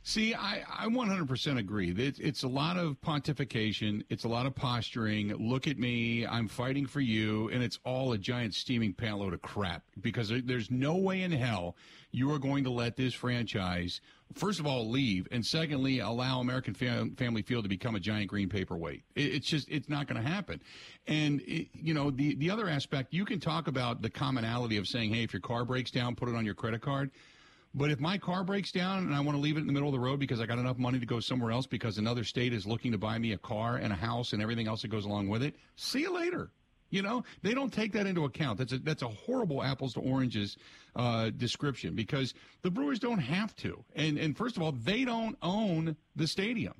[0.03, 1.91] See, I, I 100% agree.
[1.91, 4.03] It's, it's a lot of pontification.
[4.09, 5.29] It's a lot of posturing.
[5.37, 6.27] Look at me.
[6.27, 7.51] I'm fighting for you.
[7.51, 11.77] And it's all a giant steaming payload of crap because there's no way in hell
[12.13, 14.01] you are going to let this franchise,
[14.35, 15.29] first of all, leave.
[15.31, 19.05] And secondly, allow American Fam- Family Field to become a giant green paperweight.
[19.15, 20.63] It, it's just, it's not going to happen.
[21.07, 24.89] And, it, you know, the, the other aspect, you can talk about the commonality of
[24.89, 27.11] saying, hey, if your car breaks down, put it on your credit card.
[27.73, 29.89] But if my car breaks down and I want to leave it in the middle
[29.89, 32.53] of the road because I got enough money to go somewhere else because another state
[32.53, 35.05] is looking to buy me a car and a house and everything else that goes
[35.05, 36.51] along with it, see you later.
[36.91, 38.59] You know, they don't take that into account.
[38.59, 40.57] That's a that's a horrible apples to oranges
[40.97, 43.85] uh, description because the Brewers don't have to.
[43.95, 46.75] And and first of all, they don't own the stadium.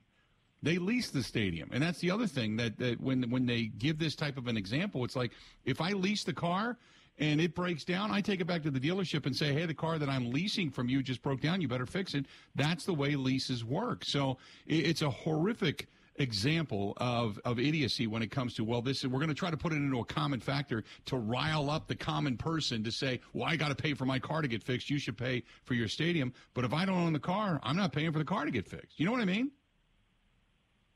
[0.63, 4.01] They lease the stadium, and that's the other thing that, that when when they give
[4.01, 5.31] this type of an example, it's like
[5.65, 6.77] if I lease the car
[7.21, 9.75] and it breaks down, I take it back to the dealership and say, hey, the
[9.75, 11.61] car that I'm leasing from you just broke down.
[11.61, 12.25] You better fix it.
[12.55, 14.05] That's the way leases work.
[14.05, 19.19] So it's a horrific example of, of idiocy when it comes to well this we're
[19.19, 22.37] going to try to put it into a common factor to rile up the common
[22.37, 24.99] person to say well i got to pay for my car to get fixed you
[24.99, 28.13] should pay for your stadium but if i don't own the car i'm not paying
[28.13, 29.51] for the car to get fixed you know what i mean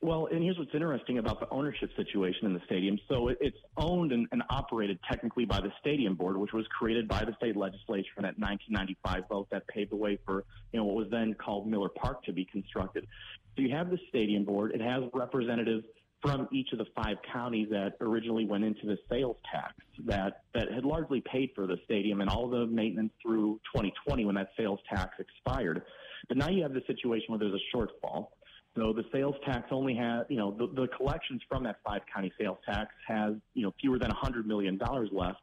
[0.05, 2.99] well, and here's what's interesting about the ownership situation in the stadium.
[3.09, 7.25] So it's owned and, and, operated technically by the stadium board, which was created by
[7.25, 10.95] the state legislature in that 1995 vote that paved the way for you know what
[10.95, 13.07] was then called Miller Park to be constructed.
[13.55, 14.71] So you have the stadium board.
[14.73, 15.83] It has representatives
[16.21, 19.73] from each of the five counties that originally went into the sales tax
[20.05, 24.35] that that had largely paid for the stadium and all the maintenance through 2020 when
[24.35, 25.81] that sales tax expired.
[26.27, 28.29] But now you have the situation where there's a shortfall.
[28.75, 32.31] So the sales tax only has, you know, the, the collections from that five county
[32.39, 34.77] sales tax has, you know, fewer than $100 million
[35.11, 35.39] left.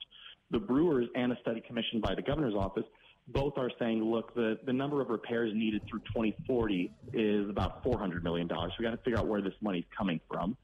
[0.50, 2.84] The Brewers and a study commissioned by the governor's office
[3.28, 8.22] both are saying, look, the, the number of repairs needed through 2040 is about $400
[8.22, 8.48] million.
[8.48, 10.56] So we got to figure out where this money's coming from.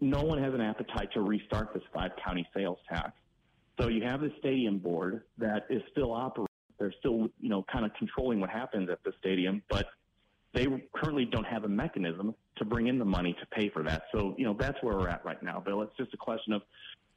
[0.00, 3.12] No one has an appetite to restart this five county sales tax.
[3.80, 6.46] So you have the stadium board that is still operating.
[6.78, 9.86] They're still, you know, kind of controlling what happens at the stadium, but
[10.54, 14.04] they currently don't have a mechanism to bring in the money to pay for that.
[14.12, 15.82] So, you know, that's where we're at right now, Bill.
[15.82, 16.62] It's just a question of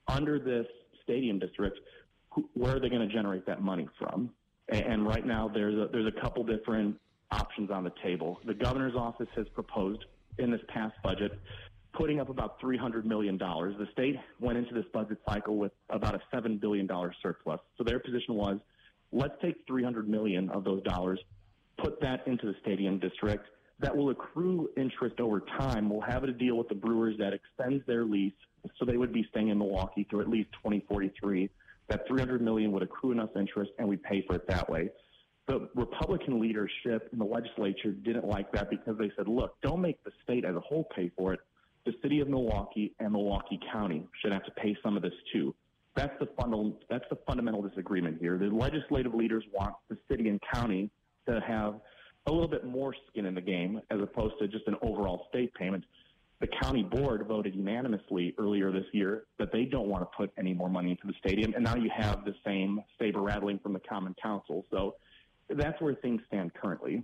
[0.07, 0.65] under this
[1.03, 1.79] stadium district,
[2.31, 4.31] who, where are they going to generate that money from?
[4.67, 6.97] And, and right now, there's a, there's a couple different
[7.31, 8.39] options on the table.
[8.45, 10.05] The governor's office has proposed
[10.37, 11.39] in this past budget
[11.93, 13.37] putting up about $300 million.
[13.37, 16.87] The state went into this budget cycle with about a $7 billion
[17.21, 17.59] surplus.
[17.77, 18.59] So their position was,
[19.11, 21.19] let's take 300 million of those dollars,
[21.81, 23.47] put that into the stadium district.
[23.79, 25.89] That will accrue interest over time.
[25.89, 28.33] We'll have a deal with the Brewers that extends their lease,
[28.77, 31.49] so they would be staying in Milwaukee through at least 2043.
[31.87, 34.89] That 300 million would accrue enough interest, and we pay for it that way.
[35.47, 40.03] The Republican leadership in the legislature didn't like that because they said, look, don't make
[40.03, 41.39] the state as a whole pay for it.
[41.85, 45.55] The city of Milwaukee and Milwaukee County should have to pay some of this too.
[45.95, 48.37] That's the fundamental, that's the fundamental disagreement here.
[48.37, 50.91] The legislative leaders want the city and county
[51.33, 51.79] to have
[52.27, 55.53] a little bit more skin in the game as opposed to just an overall state
[55.53, 55.83] payment.
[56.41, 60.53] The county board voted unanimously earlier this year that they don't want to put any
[60.53, 63.81] more money into the stadium, and now you have the same saber rattling from the
[63.81, 64.65] Common Council.
[64.71, 64.95] So
[65.49, 67.03] that's where things stand currently.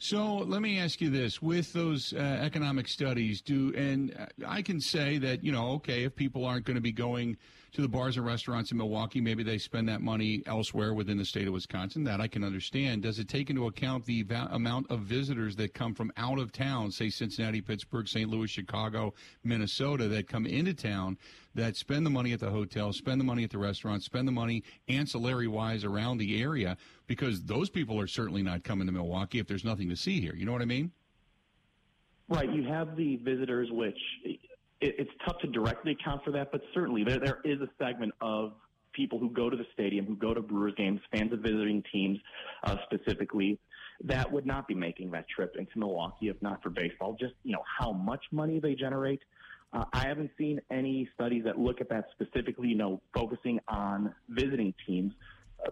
[0.00, 4.80] So let me ask you this: with those uh, economic studies, do and I can
[4.80, 7.36] say that you know, okay, if people aren't going to be going
[7.72, 11.24] to the bars and restaurants in Milwaukee, maybe they spend that money elsewhere within the
[11.24, 12.04] state of Wisconsin.
[12.04, 13.02] That I can understand.
[13.02, 16.52] Does it take into account the va- amount of visitors that come from out of
[16.52, 18.30] town, say Cincinnati, Pittsburgh, St.
[18.30, 21.18] Louis, Chicago, Minnesota, that come into town
[21.56, 24.32] that spend the money at the hotel, spend the money at the restaurant, spend the
[24.32, 26.76] money ancillary wise around the area?
[27.08, 30.36] Because those people are certainly not coming to Milwaukee if there's nothing to see here.
[30.36, 30.92] You know what I mean?
[32.28, 32.52] Right.
[32.52, 34.38] You have the visitors, which it,
[34.80, 38.52] it's tough to directly account for that, but certainly there, there is a segment of
[38.92, 42.18] people who go to the stadium, who go to Brewers games, fans of visiting teams
[42.64, 43.58] uh, specifically,
[44.04, 47.16] that would not be making that trip into Milwaukee if not for baseball.
[47.18, 49.20] Just, you know, how much money they generate.
[49.72, 54.14] Uh, I haven't seen any studies that look at that specifically, you know, focusing on
[54.28, 55.12] visiting teams.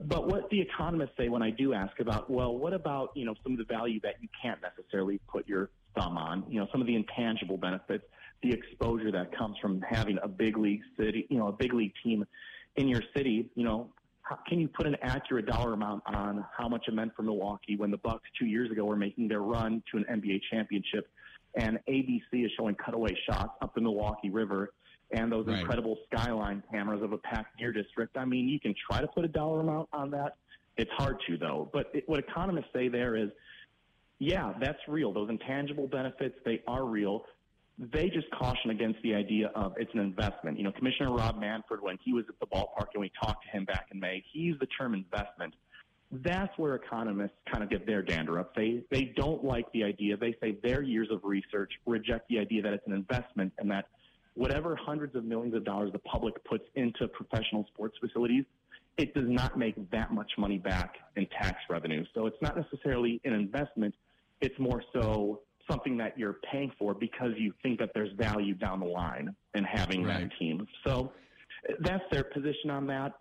[0.03, 3.35] But what the economists say when I do ask about, well, what about, you know,
[3.43, 6.81] some of the value that you can't necessarily put your thumb on, you know, some
[6.81, 8.05] of the intangible benefits,
[8.43, 11.93] the exposure that comes from having a big league city, you know, a big league
[12.03, 12.25] team
[12.77, 13.89] in your city, you know,
[14.23, 17.77] how, can you put an accurate dollar amount on how much it meant for Milwaukee
[17.77, 21.09] when the Bucks two years ago were making their run to an NBA championship
[21.57, 24.73] and ABC is showing cutaway shots up the Milwaukee River
[25.13, 25.61] and those right.
[25.61, 28.17] incredible skyline cameras of a packed Deer District.
[28.17, 30.37] I mean, you can try to put a dollar amount on that.
[30.77, 31.71] It's hard to, though.
[31.73, 33.31] But it, what economists say there is,
[34.19, 35.13] yeah, that's real.
[35.13, 37.25] Those intangible benefits, they are real.
[37.79, 40.59] They just caution against the idea of it's an investment.
[40.59, 43.51] You know, Commissioner Rob Manfred, when he was at the ballpark and we talked to
[43.51, 45.55] him back in May, he used the term investment.
[46.11, 48.55] That's where economists kind of get their dander up.
[48.55, 50.17] They they don't like the idea.
[50.17, 53.87] They say their years of research reject the idea that it's an investment and that
[54.37, 58.45] whatever hundreds of millions of dollars the public puts into professional sports facilities,
[58.99, 62.05] it does not make that much money back in tax revenue.
[62.15, 63.95] So it's not necessarily an investment.
[64.41, 68.81] It's more so something that you're paying for because you think that there's value down
[68.81, 70.21] the line in having right.
[70.21, 70.67] that team.
[70.87, 71.13] So
[71.81, 73.15] that's their position on that.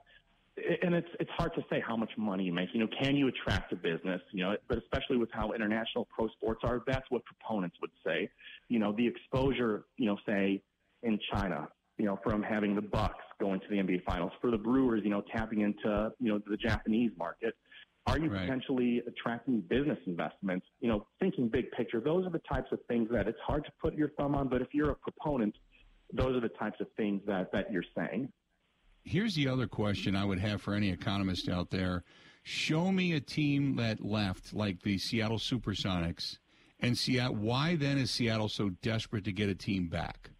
[0.81, 2.69] And it's it's hard to say how much money you make.
[2.73, 4.21] You know, can you attract a business?
[4.31, 8.29] You know, but especially with how international pro sports are, that's what proponents would say.
[8.69, 9.83] You know, the exposure.
[9.97, 10.61] You know, say
[11.05, 14.57] in China, you know, from having the Bucks going to the NBA Finals, for the
[14.57, 17.53] Brewers, you know, tapping into, you know, the Japanese market.
[18.07, 18.41] Are you right.
[18.41, 20.67] potentially attracting business investments?
[20.79, 23.71] You know, thinking big picture, those are the types of things that it's hard to
[23.81, 25.55] put your thumb on, but if you're a proponent,
[26.13, 28.29] those are the types of things that, that you're saying.
[29.03, 32.03] Here's the other question I would have for any economist out there.
[32.43, 36.37] Show me a team that left, like the Seattle Supersonics,
[36.79, 37.35] and Seattle.
[37.35, 40.31] Why then is Seattle so desperate to get a team back?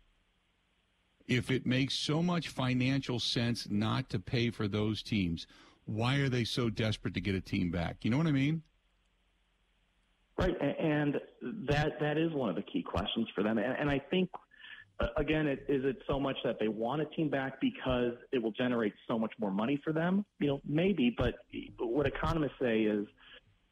[1.27, 5.47] If it makes so much financial sense not to pay for those teams,
[5.85, 7.97] why are they so desperate to get a team back?
[8.03, 8.61] You know what I mean?
[10.37, 11.15] Right, and
[11.69, 13.57] that that is one of the key questions for them.
[13.57, 14.29] And, and I think,
[15.15, 18.51] again, it, is it so much that they want a team back because it will
[18.51, 20.25] generate so much more money for them?
[20.39, 21.15] You know, maybe.
[21.17, 21.35] But
[21.79, 23.07] what economists say is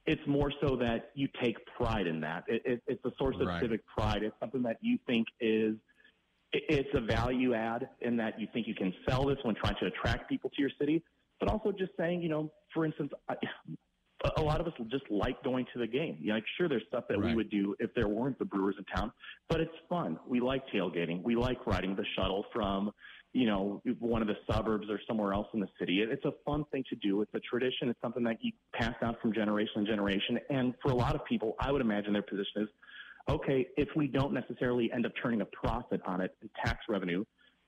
[0.05, 2.45] it's more so that you take pride in that.
[2.47, 3.61] It, it, it's a source of right.
[3.61, 4.23] civic pride.
[4.23, 5.75] It's something that you think is
[6.53, 9.87] it's a value add in that you think you can sell this when trying to
[9.87, 11.03] attract people to your city,
[11.39, 13.35] but also just saying, you know, for instance, I,
[14.37, 16.17] a lot of us just like going to the game.
[16.19, 17.29] You know, like, sure, there's stuff that right.
[17.29, 19.11] we would do if there weren't the Brewers in town,
[19.49, 20.17] but it's fun.
[20.27, 21.21] We like tailgating.
[21.23, 22.91] We like riding the shuttle from,
[23.33, 26.05] you know, one of the suburbs or somewhere else in the city.
[26.07, 27.21] It's a fun thing to do.
[27.21, 27.89] It's a tradition.
[27.89, 30.39] It's something that you pass down from generation to generation.
[30.49, 32.69] And for a lot of people, I would imagine their position is,
[33.29, 37.23] okay, if we don't necessarily end up turning a profit on it in tax revenue,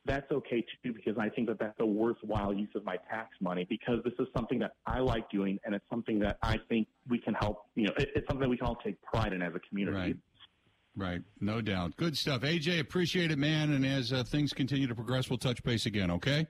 [0.06, 3.66] that's okay too because I think that that's a worthwhile use of my tax money
[3.68, 7.18] because this is something that I like doing and it's something that I think we
[7.18, 7.64] can help.
[7.76, 9.98] You know, it's something that we can all take pride in as a community.
[9.98, 10.18] Right.
[10.98, 11.98] Right, no doubt.
[11.98, 12.80] Good stuff, AJ.
[12.80, 13.74] Appreciate it, man.
[13.74, 16.10] And as uh, things continue to progress, we'll touch base again.
[16.10, 16.48] Okay.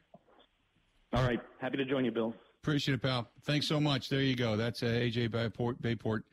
[1.13, 1.39] All right.
[1.59, 2.31] Happy to join you, Bill.
[2.61, 3.27] Appreciate it, pal.
[3.43, 4.07] Thanks so much.
[4.07, 4.55] There you go.
[4.55, 5.81] That's uh, AJ Bayport.
[5.81, 6.25] Bayport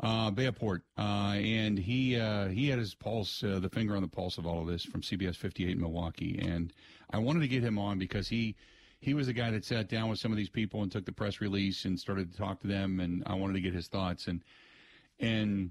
[0.00, 4.08] uh, Bayport, uh, and he uh, he had his pulse, uh, the finger on the
[4.08, 6.72] pulse of all of this from CBS 58 in Milwaukee, and
[7.10, 8.56] I wanted to get him on because he
[9.00, 11.12] he was the guy that sat down with some of these people and took the
[11.12, 14.26] press release and started to talk to them, and I wanted to get his thoughts.
[14.26, 14.42] And
[15.20, 15.70] and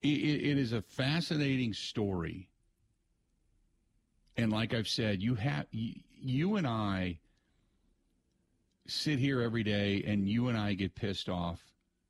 [0.00, 2.48] it, it is a fascinating story.
[4.36, 7.18] And like I've said, you have you and I
[8.86, 11.60] sit here every day, and you and I get pissed off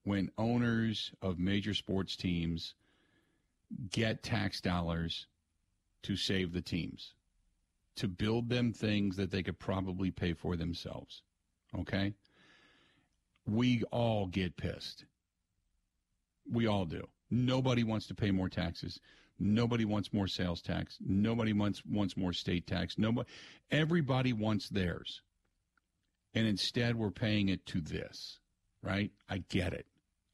[0.09, 2.73] when owners of major sports teams
[3.90, 5.27] get tax dollars
[6.03, 7.12] to save the teams,
[7.94, 11.21] to build them things that they could probably pay for themselves.
[11.79, 12.14] Okay?
[13.47, 15.05] We all get pissed.
[16.51, 17.07] We all do.
[17.31, 19.01] Nobody wants to pay more taxes.
[19.38, 20.97] Nobody wants more sales tax.
[21.07, 22.97] Nobody wants wants more state tax.
[22.97, 23.29] Nobody
[23.71, 25.21] everybody wants theirs.
[26.35, 28.38] And instead we're paying it to this,
[28.83, 29.11] right?
[29.29, 29.85] I get it.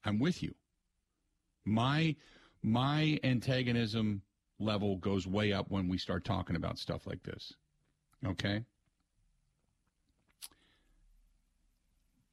[0.04, 0.54] I'm with you.
[1.64, 2.16] My
[2.62, 4.22] my antagonism
[4.58, 7.52] level goes way up when we start talking about stuff like this.
[8.26, 8.64] Okay?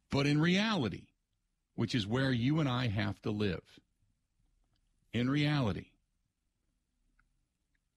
[0.09, 1.07] But in reality,
[1.75, 3.79] which is where you and I have to live,
[5.13, 5.87] in reality,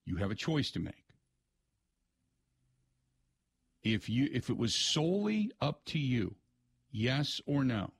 [0.05, 0.93] you have a choice to make.
[3.83, 6.35] If you if it was solely up to you,
[6.91, 7.91] yes or no,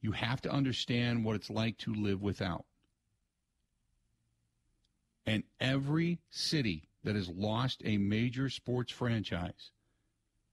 [0.00, 2.64] you have to understand what it's like to live without.
[5.26, 9.70] And every city that has lost a major sports franchise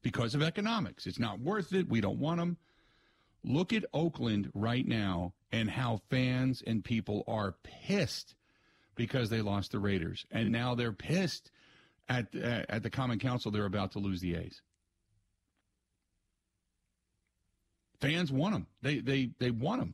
[0.01, 1.87] because of economics, it's not worth it.
[1.87, 2.57] We don't want them.
[3.43, 8.35] Look at Oakland right now and how fans and people are pissed
[8.95, 10.25] because they lost the Raiders.
[10.31, 11.51] And now they're pissed
[12.09, 14.61] at, at the Common Council they're about to lose the A's.
[18.03, 18.67] Fans want them.
[18.81, 19.93] They, they, they want them.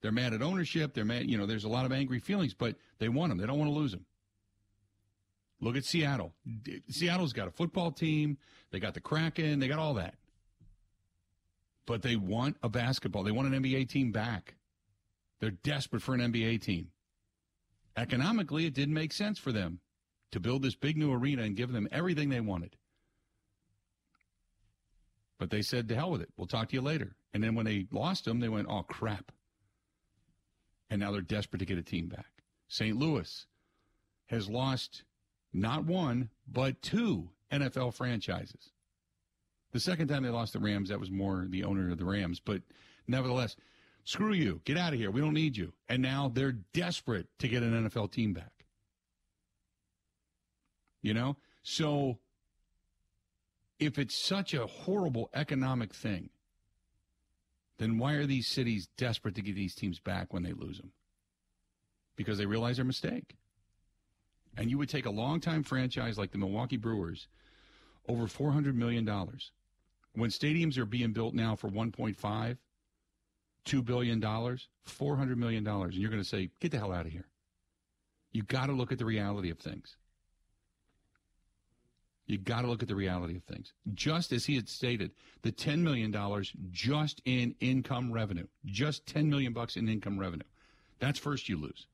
[0.00, 0.94] They're mad at ownership.
[0.94, 3.38] They're mad, you know, there's a lot of angry feelings, but they want them.
[3.38, 4.04] They don't want to lose them.
[5.60, 6.34] Look at Seattle.
[6.88, 8.36] Seattle's got a football team.
[8.72, 9.60] They got the Kraken.
[9.60, 10.16] They got all that.
[11.86, 13.22] But they want a basketball.
[13.22, 14.56] They want an NBA team back.
[15.38, 16.88] They're desperate for an NBA team.
[17.96, 19.78] Economically, it didn't make sense for them
[20.32, 22.74] to build this big new arena and give them everything they wanted.
[25.42, 26.28] But they said, to hell with it.
[26.36, 27.16] We'll talk to you later.
[27.34, 29.32] And then when they lost them, they went, oh, crap
[30.88, 32.44] and now they're desperate to get a team back.
[32.68, 32.96] St.
[32.96, 33.46] Louis
[34.26, 35.02] has lost
[35.52, 38.70] not one, but two NFL franchises.
[39.72, 42.38] The second time they lost the Rams, that was more the owner of the Rams,
[42.38, 42.62] but
[43.08, 43.56] nevertheless,
[44.04, 45.10] screw you, get out of here.
[45.10, 45.72] We don't need you.
[45.88, 48.66] And now they're desperate to get an NFL team back.
[51.00, 51.36] You know?
[51.64, 52.18] So
[53.84, 56.30] if it's such a horrible economic thing,
[57.78, 60.92] then why are these cities desperate to get these teams back when they lose them?
[62.14, 63.36] Because they realize their mistake.
[64.56, 67.26] And you would take a long-time franchise like the Milwaukee Brewers
[68.08, 69.06] over $400 million.
[70.14, 72.58] When stadiums are being built now for 1.5,
[73.64, 77.26] $2 billion, $400 million, and you're going to say, get the hell out of here.
[78.30, 79.96] You got to look at the reality of things.
[82.26, 83.72] You got to look at the reality of things.
[83.94, 85.10] Just as he had stated,
[85.42, 86.14] the $10 million
[86.70, 90.44] just in income revenue, just 10 million bucks in income revenue.
[91.00, 91.86] That's first you lose.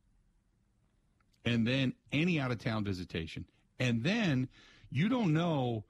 [1.44, 3.46] And then any out of town visitation.
[3.80, 4.48] And then
[4.90, 5.84] you don't know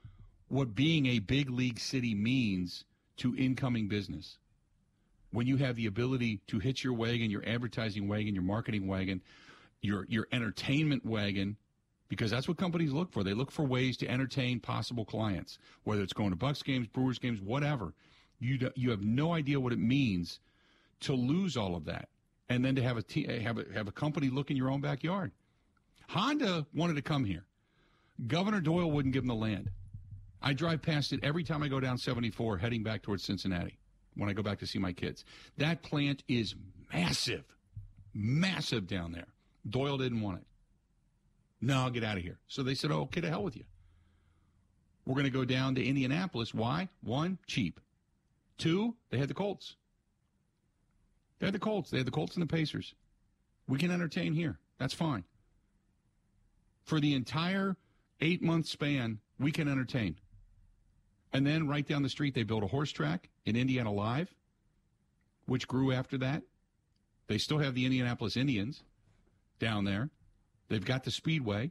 [0.48, 2.84] what being a big league city means
[3.18, 4.38] to incoming business.
[5.30, 9.20] When you have the ability to hitch your wagon, your advertising wagon, your marketing wagon,
[9.82, 11.56] your your entertainment wagon,
[12.08, 13.22] because that's what companies look for.
[13.22, 17.18] They look for ways to entertain possible clients, whether it's going to Bucks games, Brewers
[17.18, 17.94] games, whatever.
[18.40, 20.40] You do, you have no idea what it means
[21.00, 22.08] to lose all of that,
[22.48, 24.80] and then to have a t- have a have a company look in your own
[24.80, 25.32] backyard.
[26.08, 27.44] Honda wanted to come here.
[28.26, 29.70] Governor Doyle wouldn't give them the land.
[30.40, 33.78] I drive past it every time I go down 74 heading back towards Cincinnati
[34.14, 35.24] when I go back to see my kids.
[35.56, 36.54] That plant is
[36.92, 37.44] massive,
[38.14, 39.26] massive down there.
[39.68, 40.46] Doyle didn't want it.
[41.60, 42.38] No, I'll get out of here.
[42.48, 43.64] So they said, oh, okay, to hell with you.
[45.06, 46.52] We're going to go down to Indianapolis.
[46.52, 46.88] Why?
[47.02, 47.80] One, cheap.
[48.58, 49.76] Two, they had the Colts.
[51.38, 51.90] They had the Colts.
[51.90, 52.94] They had the Colts and the Pacers.
[53.66, 54.58] We can entertain here.
[54.78, 55.24] That's fine.
[56.84, 57.76] For the entire
[58.20, 60.16] eight month span, we can entertain.
[61.32, 64.34] And then right down the street, they built a horse track in Indiana Live,
[65.46, 66.42] which grew after that.
[67.26, 68.82] They still have the Indianapolis Indians
[69.58, 70.08] down there.
[70.68, 71.70] They've got the speedway.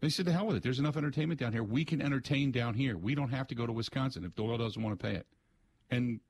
[0.00, 0.62] They said, the hell with it.
[0.62, 1.62] There's enough entertainment down here.
[1.62, 2.96] We can entertain down here.
[2.96, 5.26] We don't have to go to Wisconsin if Doyle doesn't want to pay it.
[5.90, 6.20] And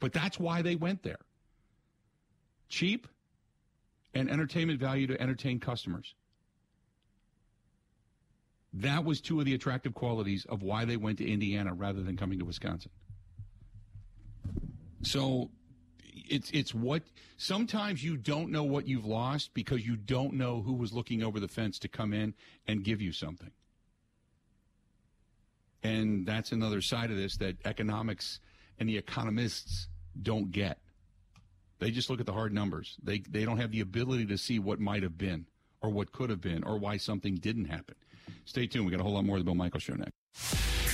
[0.00, 1.20] but that's why they went there.
[2.68, 3.06] Cheap
[4.14, 6.14] and entertainment value to entertain customers.
[8.72, 12.16] That was two of the attractive qualities of why they went to Indiana rather than
[12.16, 12.90] coming to Wisconsin.
[15.02, 15.50] So
[16.12, 17.02] it's it's what
[17.36, 21.40] sometimes you don't know what you've lost because you don't know who was looking over
[21.40, 22.34] the fence to come in
[22.66, 23.50] and give you something.
[25.82, 28.40] And that's another side of this that economics
[28.78, 29.88] and the economists
[30.20, 30.78] don't get.
[31.78, 32.96] They just look at the hard numbers.
[33.02, 35.46] They they don't have the ability to see what might have been
[35.80, 37.94] or what could have been or why something didn't happen.
[38.44, 38.84] Stay tuned.
[38.84, 40.69] We got a whole lot more of the Bill Michaels Show next.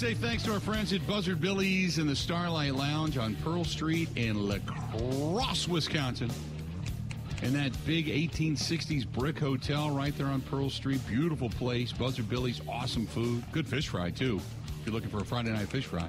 [0.00, 4.08] Say thanks to our friends at Buzzard Billy's and the Starlight Lounge on Pearl Street
[4.16, 6.30] in La Crosse, Wisconsin.
[7.42, 11.06] And that big 1860s brick hotel right there on Pearl Street.
[11.06, 11.92] Beautiful place.
[11.92, 13.44] Buzzard Billy's, awesome food.
[13.52, 14.40] Good fish fry, too,
[14.80, 16.08] if you're looking for a Friday night fish fry.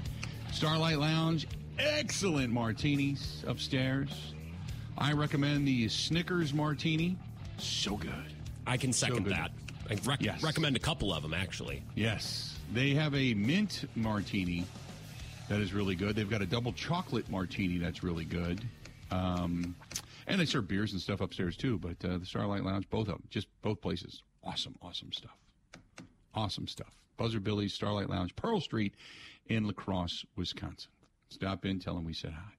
[0.53, 1.45] Starlight Lounge,
[1.77, 4.33] excellent martinis upstairs.
[4.97, 7.17] I recommend the Snickers martini.
[7.57, 8.11] So good.
[8.65, 9.33] I can second good.
[9.33, 9.51] that.
[9.89, 10.41] I rec- Yes.
[10.43, 11.83] recommend a couple of them actually.
[11.93, 12.55] Yes.
[12.73, 14.63] They have a mint martini
[15.49, 16.15] that is really good.
[16.15, 18.61] They've got a double chocolate martini that's really good.
[19.11, 19.75] Um,
[20.25, 21.77] and they serve beers and stuff upstairs too.
[21.77, 25.35] But uh, the Starlight Lounge, both of them, just both places, awesome, awesome stuff.
[26.33, 26.95] Awesome stuff.
[27.17, 28.93] Buzzard Billy's Starlight Lounge, Pearl Street
[29.47, 30.91] in La Crosse, Wisconsin.
[31.27, 32.53] Stop in, tell them we said hi.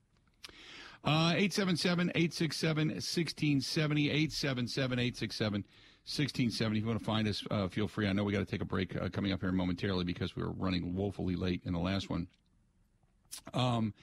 [1.05, 5.65] Uh, 877-867-1670, 877-867-1670.
[6.05, 6.79] 1670.
[6.79, 8.09] If you want to find us, uh, feel free.
[8.09, 10.43] I know we got to take a break uh, coming up here momentarily because we
[10.43, 12.27] were running woefully late in the last one.
[13.55, 13.95] Um,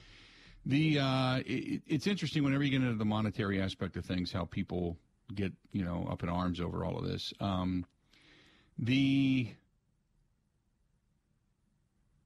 [0.64, 4.46] the uh, it, it's interesting whenever you get into the monetary aspect of things, how
[4.46, 4.96] people
[5.34, 7.32] get you know up in arms over all of this.
[7.38, 7.84] Um,
[8.78, 9.48] the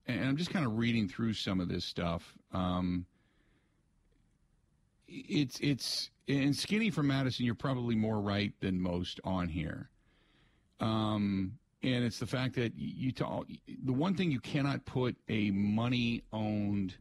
[0.06, 2.22] and I'm just kind of reading through some of this stuff.
[2.52, 3.06] Um,
[5.08, 7.44] it's it's and skinny from Madison.
[7.44, 9.90] You're probably more right than most on here.
[10.80, 13.46] Um, and it's the fact that you talk,
[13.84, 16.94] the one thing you cannot put a money owned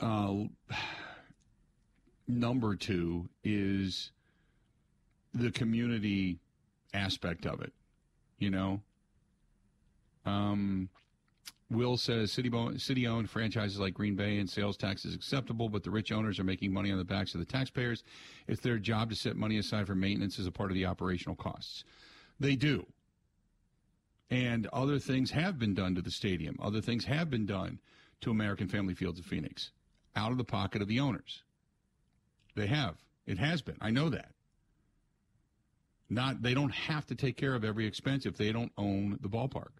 [0.00, 0.34] uh,
[2.28, 4.10] number to is
[5.34, 6.38] the community
[6.94, 7.72] aspect of it.
[8.38, 8.80] You know,
[10.24, 10.88] um,
[11.74, 15.82] Will says city city owned franchises like Green Bay and sales tax is acceptable, but
[15.82, 18.04] the rich owners are making money on the backs of the taxpayers.
[18.46, 21.36] It's their job to set money aside for maintenance as a part of the operational
[21.36, 21.84] costs.
[22.40, 22.86] They do.
[24.30, 26.56] And other things have been done to the stadium.
[26.60, 27.78] Other things have been done
[28.22, 29.70] to American Family Fields of Phoenix
[30.16, 31.42] out of the pocket of the owners.
[32.54, 32.96] They have.
[33.26, 33.76] It has been.
[33.80, 34.32] I know that.
[36.10, 39.28] Not they don't have to take care of every expense if they don't own the
[39.28, 39.72] ballpark.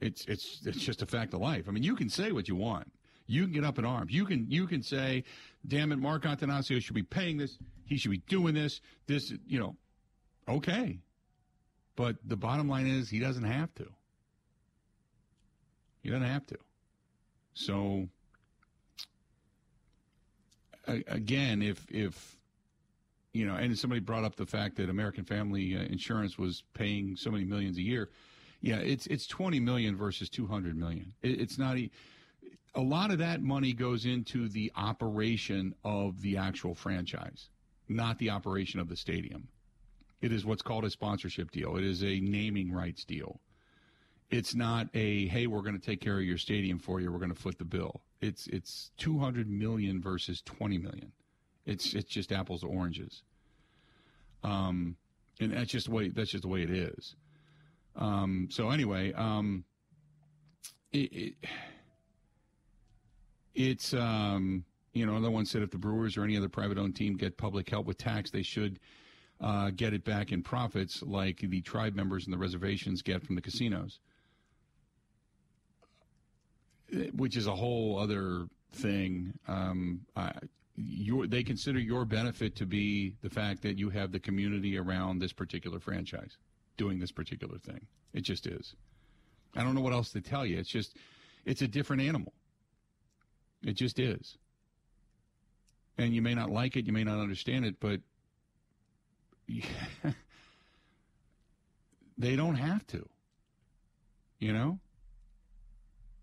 [0.00, 1.64] It's it's it's just a fact of life.
[1.68, 2.92] I mean, you can say what you want.
[3.26, 4.12] You can get up in arms.
[4.12, 5.24] You can you can say,
[5.66, 7.58] "Damn it, Mark Attanasio should be paying this.
[7.84, 8.80] He should be doing this.
[9.06, 9.76] This, you know,
[10.48, 11.00] okay."
[11.96, 13.88] But the bottom line is, he doesn't have to.
[16.00, 16.58] He doesn't have to.
[17.54, 18.08] So,
[20.86, 22.38] again, if if
[23.32, 27.16] you know, and somebody brought up the fact that American Family uh, Insurance was paying
[27.16, 28.10] so many millions a year.
[28.60, 31.14] Yeah, it's it's 20 million versus 200 million.
[31.22, 31.90] It, it's not e-
[32.74, 37.48] a lot of that money goes into the operation of the actual franchise,
[37.88, 39.48] not the operation of the stadium.
[40.20, 41.76] It is what's called a sponsorship deal.
[41.76, 43.40] It is a naming rights deal.
[44.30, 47.12] It's not a hey, we're going to take care of your stadium for you.
[47.12, 48.02] We're going to foot the bill.
[48.20, 51.12] It's it's 200 million versus 20 million.
[51.64, 53.22] It's it's just apples to oranges.
[54.42, 54.96] Um,
[55.40, 57.14] and that's just the way that's just the way it is.
[57.98, 59.64] Um, so anyway, um,
[60.92, 61.34] it, it
[63.54, 66.94] it's um, you know another one said if the Brewers or any other private owned
[66.94, 68.78] team get public help with tax, they should
[69.40, 73.34] uh, get it back in profits like the tribe members and the reservations get from
[73.34, 73.98] the casinos,
[77.14, 79.32] which is a whole other thing.
[79.48, 80.32] Um, I,
[80.76, 85.18] your, they consider your benefit to be the fact that you have the community around
[85.18, 86.36] this particular franchise
[86.78, 87.86] doing this particular thing.
[88.14, 88.74] It just is.
[89.54, 90.56] I don't know what else to tell you.
[90.58, 90.96] It's just,
[91.44, 92.32] it's a different animal.
[93.62, 94.38] It just is.
[95.98, 98.00] And you may not like it, you may not understand it, but
[102.18, 103.06] they don't have to.
[104.38, 104.78] You know?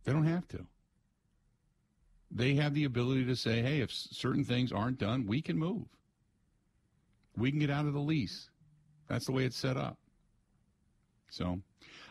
[0.05, 0.65] They don't have to.
[2.31, 5.85] They have the ability to say, hey, if certain things aren't done, we can move.
[7.37, 8.49] We can get out of the lease.
[9.07, 9.97] That's the way it's set up.
[11.29, 11.59] So,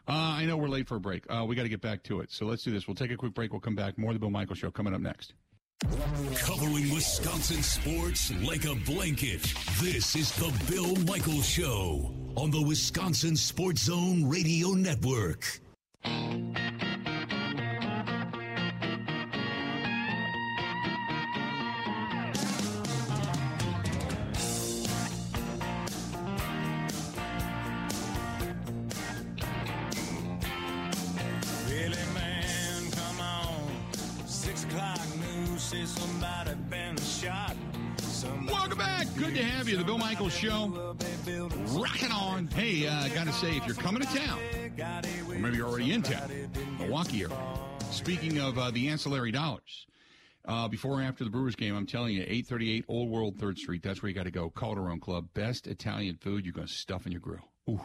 [0.09, 1.25] uh, I know we're late for a break.
[1.31, 2.31] Uh, we got to get back to it.
[2.31, 2.87] So let's do this.
[2.87, 3.53] We'll take a quick break.
[3.53, 3.97] We'll come back.
[3.99, 5.35] More of the Bill Michaels Show coming up next.
[6.39, 9.43] Covering Wisconsin sports like a blanket.
[9.81, 15.61] This is the Bill Michaels Show on the Wisconsin Sports Zone Radio Network.
[38.47, 39.07] Welcome back.
[39.17, 39.77] Good to have you.
[39.77, 40.97] The Bill Michaels Show.
[41.69, 42.47] Rocking on.
[42.49, 44.39] Hey, uh, got to say, if you're coming to town,
[45.29, 46.31] or maybe you're already in town,
[46.79, 47.37] Milwaukee area.
[47.91, 49.87] Speaking of uh, the ancillary dollars,
[50.47, 53.83] uh, before and after the Brewers game, I'm telling you, 838 Old World 3rd Street.
[53.83, 54.51] That's where you got to go.
[54.51, 55.29] Calderone Club.
[55.35, 57.49] Best Italian food you're going to stuff in your grill.
[57.69, 57.81] Ooh.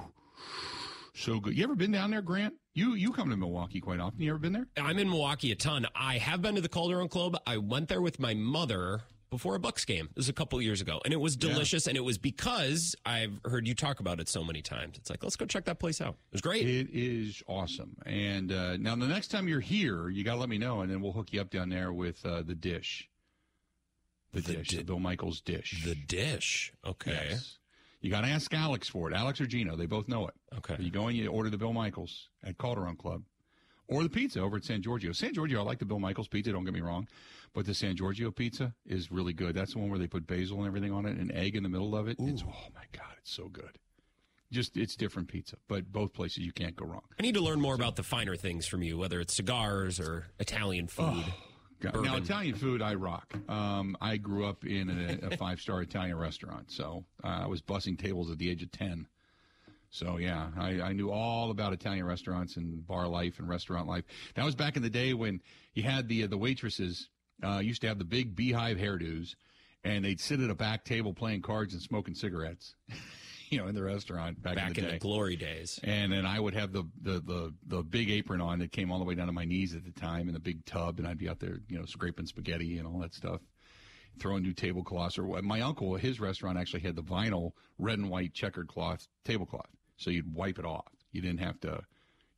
[1.19, 1.57] So good.
[1.57, 2.53] You ever been down there, Grant?
[2.73, 4.21] You you come to Milwaukee quite often.
[4.21, 4.67] You ever been there?
[4.77, 5.85] I'm in Milwaukee a ton.
[5.95, 7.37] I have been to the Calderone Club.
[7.45, 10.05] I went there with my mother before a Bucks game.
[10.11, 11.87] It was a couple years ago, and it was delicious.
[11.87, 14.97] And it was because I've heard you talk about it so many times.
[14.97, 16.15] It's like let's go check that place out.
[16.31, 16.67] It was great.
[16.67, 17.97] It is awesome.
[18.05, 20.89] And uh, now the next time you're here, you got to let me know, and
[20.91, 23.09] then we'll hook you up down there with uh, the dish.
[24.31, 25.83] The, The dish, di- Bill Michaels dish.
[25.83, 26.71] the dish.
[26.85, 27.11] Okay.
[27.31, 27.57] Yes.
[28.01, 29.15] You got to ask Alex for it.
[29.15, 30.33] Alex or Gino, they both know it.
[30.57, 30.77] Okay.
[30.79, 33.23] You go and you order the Bill Michaels at Calderone Club,
[33.87, 35.11] or the pizza over at San Giorgio.
[35.11, 36.51] San Giorgio, I like the Bill Michaels pizza.
[36.51, 37.07] Don't get me wrong,
[37.53, 39.53] but the San Giorgio pizza is really good.
[39.53, 41.69] That's the one where they put basil and everything on it, and egg in the
[41.69, 42.17] middle of it.
[42.19, 43.77] It's oh my god, it's so good.
[44.51, 47.03] Just it's different pizza, but both places you can't go wrong.
[47.19, 50.27] I need to learn more about the finer things from you, whether it's cigars or
[50.39, 51.25] Italian food.
[51.79, 52.03] God.
[52.03, 53.33] Now, Italian food, I rock.
[53.47, 57.61] Um, I grew up in a, a five star Italian restaurant, so uh, I was
[57.61, 59.07] bussing tables at the age of 10.
[59.91, 64.03] So, yeah, I, I knew all about Italian restaurants and bar life and restaurant life.
[64.35, 65.41] That was back in the day when
[65.73, 67.09] you had the, the waitresses
[67.43, 69.35] uh, used to have the big beehive hairdos,
[69.83, 72.75] and they'd sit at a back table playing cards and smoking cigarettes,
[73.49, 74.97] you know, in the restaurant back, Back in in the day.
[74.97, 75.79] the glory days.
[75.83, 78.99] And then I would have the, the, the, the big apron on that came all
[78.99, 80.99] the way down to my knees at the time and the big tub.
[80.99, 83.41] And I'd be out there, you know, scraping spaghetti and all that stuff,
[84.19, 85.17] throwing new tablecloths.
[85.17, 89.69] Or my uncle, his restaurant actually had the vinyl red and white checkered cloth tablecloth.
[89.97, 90.87] So you'd wipe it off.
[91.11, 91.81] You didn't have to,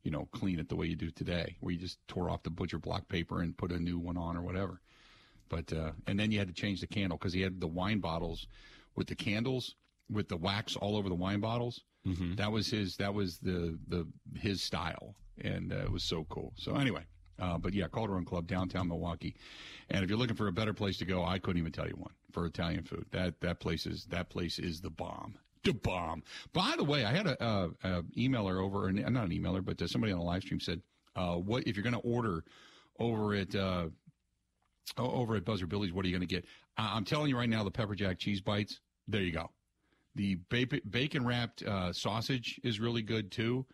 [0.02, 2.50] you know, clean it the way you do today, where you just tore off the
[2.50, 4.80] butcher block paper and put a new one on or whatever.
[5.48, 8.00] But, uh, and then you had to change the candle because he had the wine
[8.00, 8.46] bottles
[8.96, 9.74] with the candles
[10.12, 11.82] with the wax all over the wine bottles.
[12.36, 12.96] That was his.
[12.96, 14.06] That was the the
[14.36, 16.52] his style, and uh, it was so cool.
[16.56, 17.04] So anyway,
[17.38, 19.36] uh, but yeah, Calderone Club downtown Milwaukee,
[19.88, 21.94] and if you're looking for a better place to go, I couldn't even tell you
[21.96, 23.06] one for Italian food.
[23.12, 25.36] That that place is that place is the bomb.
[25.62, 26.24] The bomb.
[26.52, 29.80] By the way, I had a, a, a emailer over, or not an emailer, but
[29.80, 30.82] uh, somebody on the live stream said,
[31.14, 32.42] uh, "What if you're going to order
[32.98, 33.86] over at uh,
[34.98, 35.92] over at Buzzard Billy's?
[35.92, 36.44] What are you going to get?"
[36.76, 38.80] I- I'm telling you right now, the pepper jack cheese bites.
[39.06, 39.50] There you go.
[40.14, 43.66] The bacon wrapped uh, sausage is really good too.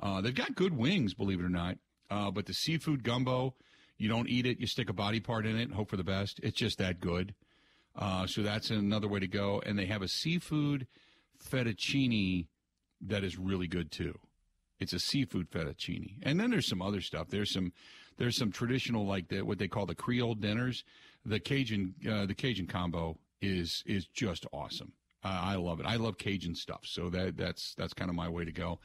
[0.00, 1.78] Uh, they've got good wings, believe it or not.
[2.10, 3.54] Uh, but the seafood gumbo,
[3.96, 6.40] you don't eat it, you stick a body part in it hope for the best.
[6.42, 7.34] It's just that good.
[7.96, 9.62] Uh, so that's another way to go.
[9.66, 10.86] And they have a seafood
[11.42, 12.46] fettuccine
[13.00, 14.18] that is really good too.
[14.80, 17.28] It's a seafood fettuccine, and then there's some other stuff.
[17.28, 17.72] There's some
[18.16, 20.84] there's some traditional like the, what they call the Creole dinners.
[21.24, 24.92] The Cajun uh, the Cajun combo is is just awesome.
[25.24, 25.86] Uh, I love it.
[25.86, 28.78] I love Cajun stuff, so that that's that's kind of my way to go.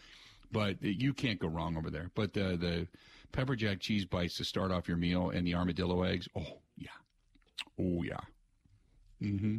[0.51, 2.09] But you can't go wrong over there.
[2.15, 2.87] But the the
[3.31, 6.27] pepper jack cheese bites to start off your meal, and the armadillo eggs.
[6.35, 6.89] Oh yeah,
[7.79, 8.19] oh yeah.
[9.21, 9.57] Mm-hmm.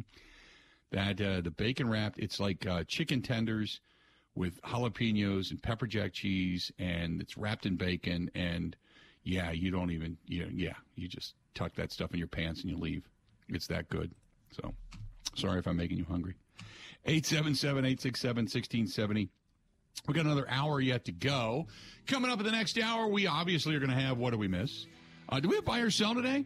[0.91, 2.19] That uh, the bacon wrapped.
[2.19, 3.79] It's like uh, chicken tenders
[4.35, 8.29] with jalapenos and pepper jack cheese, and it's wrapped in bacon.
[8.35, 8.75] And
[9.23, 12.61] yeah, you don't even you know, yeah, you just tuck that stuff in your pants
[12.61, 13.07] and you leave.
[13.47, 14.11] It's that good.
[14.51, 14.73] So
[15.35, 16.35] sorry if I'm making you hungry.
[17.07, 19.29] 877-867-1670.
[20.07, 21.67] We got another hour yet to go.
[22.07, 24.47] Coming up in the next hour, we obviously are going to have what do we
[24.47, 24.87] miss?
[25.29, 26.45] Uh, do we have buy or sell today?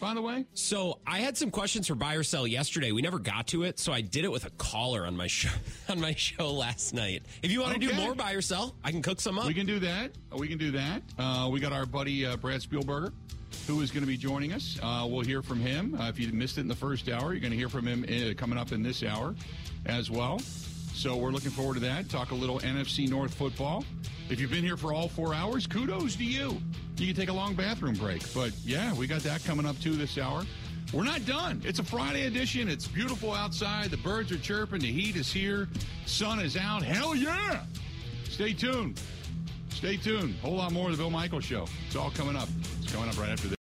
[0.00, 2.92] By the way, So I had some questions for buy or sell yesterday.
[2.92, 5.50] We never got to it, so I did it with a caller on my show
[5.88, 7.22] on my show last night.
[7.42, 9.46] If you want to do more buy or sell, I can cook some up.
[9.46, 10.12] We can do that.
[10.36, 11.02] We can do that.
[11.18, 13.12] Uh, we got our buddy uh, Brad Spielberger,
[13.66, 14.78] who is going to be joining us.
[14.82, 15.94] Uh, we'll hear from him.
[16.00, 18.04] Uh, if you missed it in the first hour, you're going to hear from him
[18.04, 19.34] uh, coming up in this hour
[19.86, 20.40] as well.
[20.94, 22.08] So we're looking forward to that.
[22.08, 23.84] Talk a little NFC North football.
[24.28, 26.60] If you've been here for all four hours, kudos to you.
[26.96, 28.22] You can take a long bathroom break.
[28.32, 30.44] But yeah, we got that coming up too this hour.
[30.92, 31.62] We're not done.
[31.64, 32.68] It's a Friday edition.
[32.68, 33.90] It's beautiful outside.
[33.90, 34.80] The birds are chirping.
[34.80, 35.68] The heat is here.
[36.06, 36.82] Sun is out.
[36.82, 37.64] Hell yeah!
[38.24, 39.00] Stay tuned.
[39.70, 40.34] Stay tuned.
[40.42, 41.66] A Whole lot more of the Bill Michaels Show.
[41.86, 42.48] It's all coming up.
[42.82, 43.61] It's coming up right after this.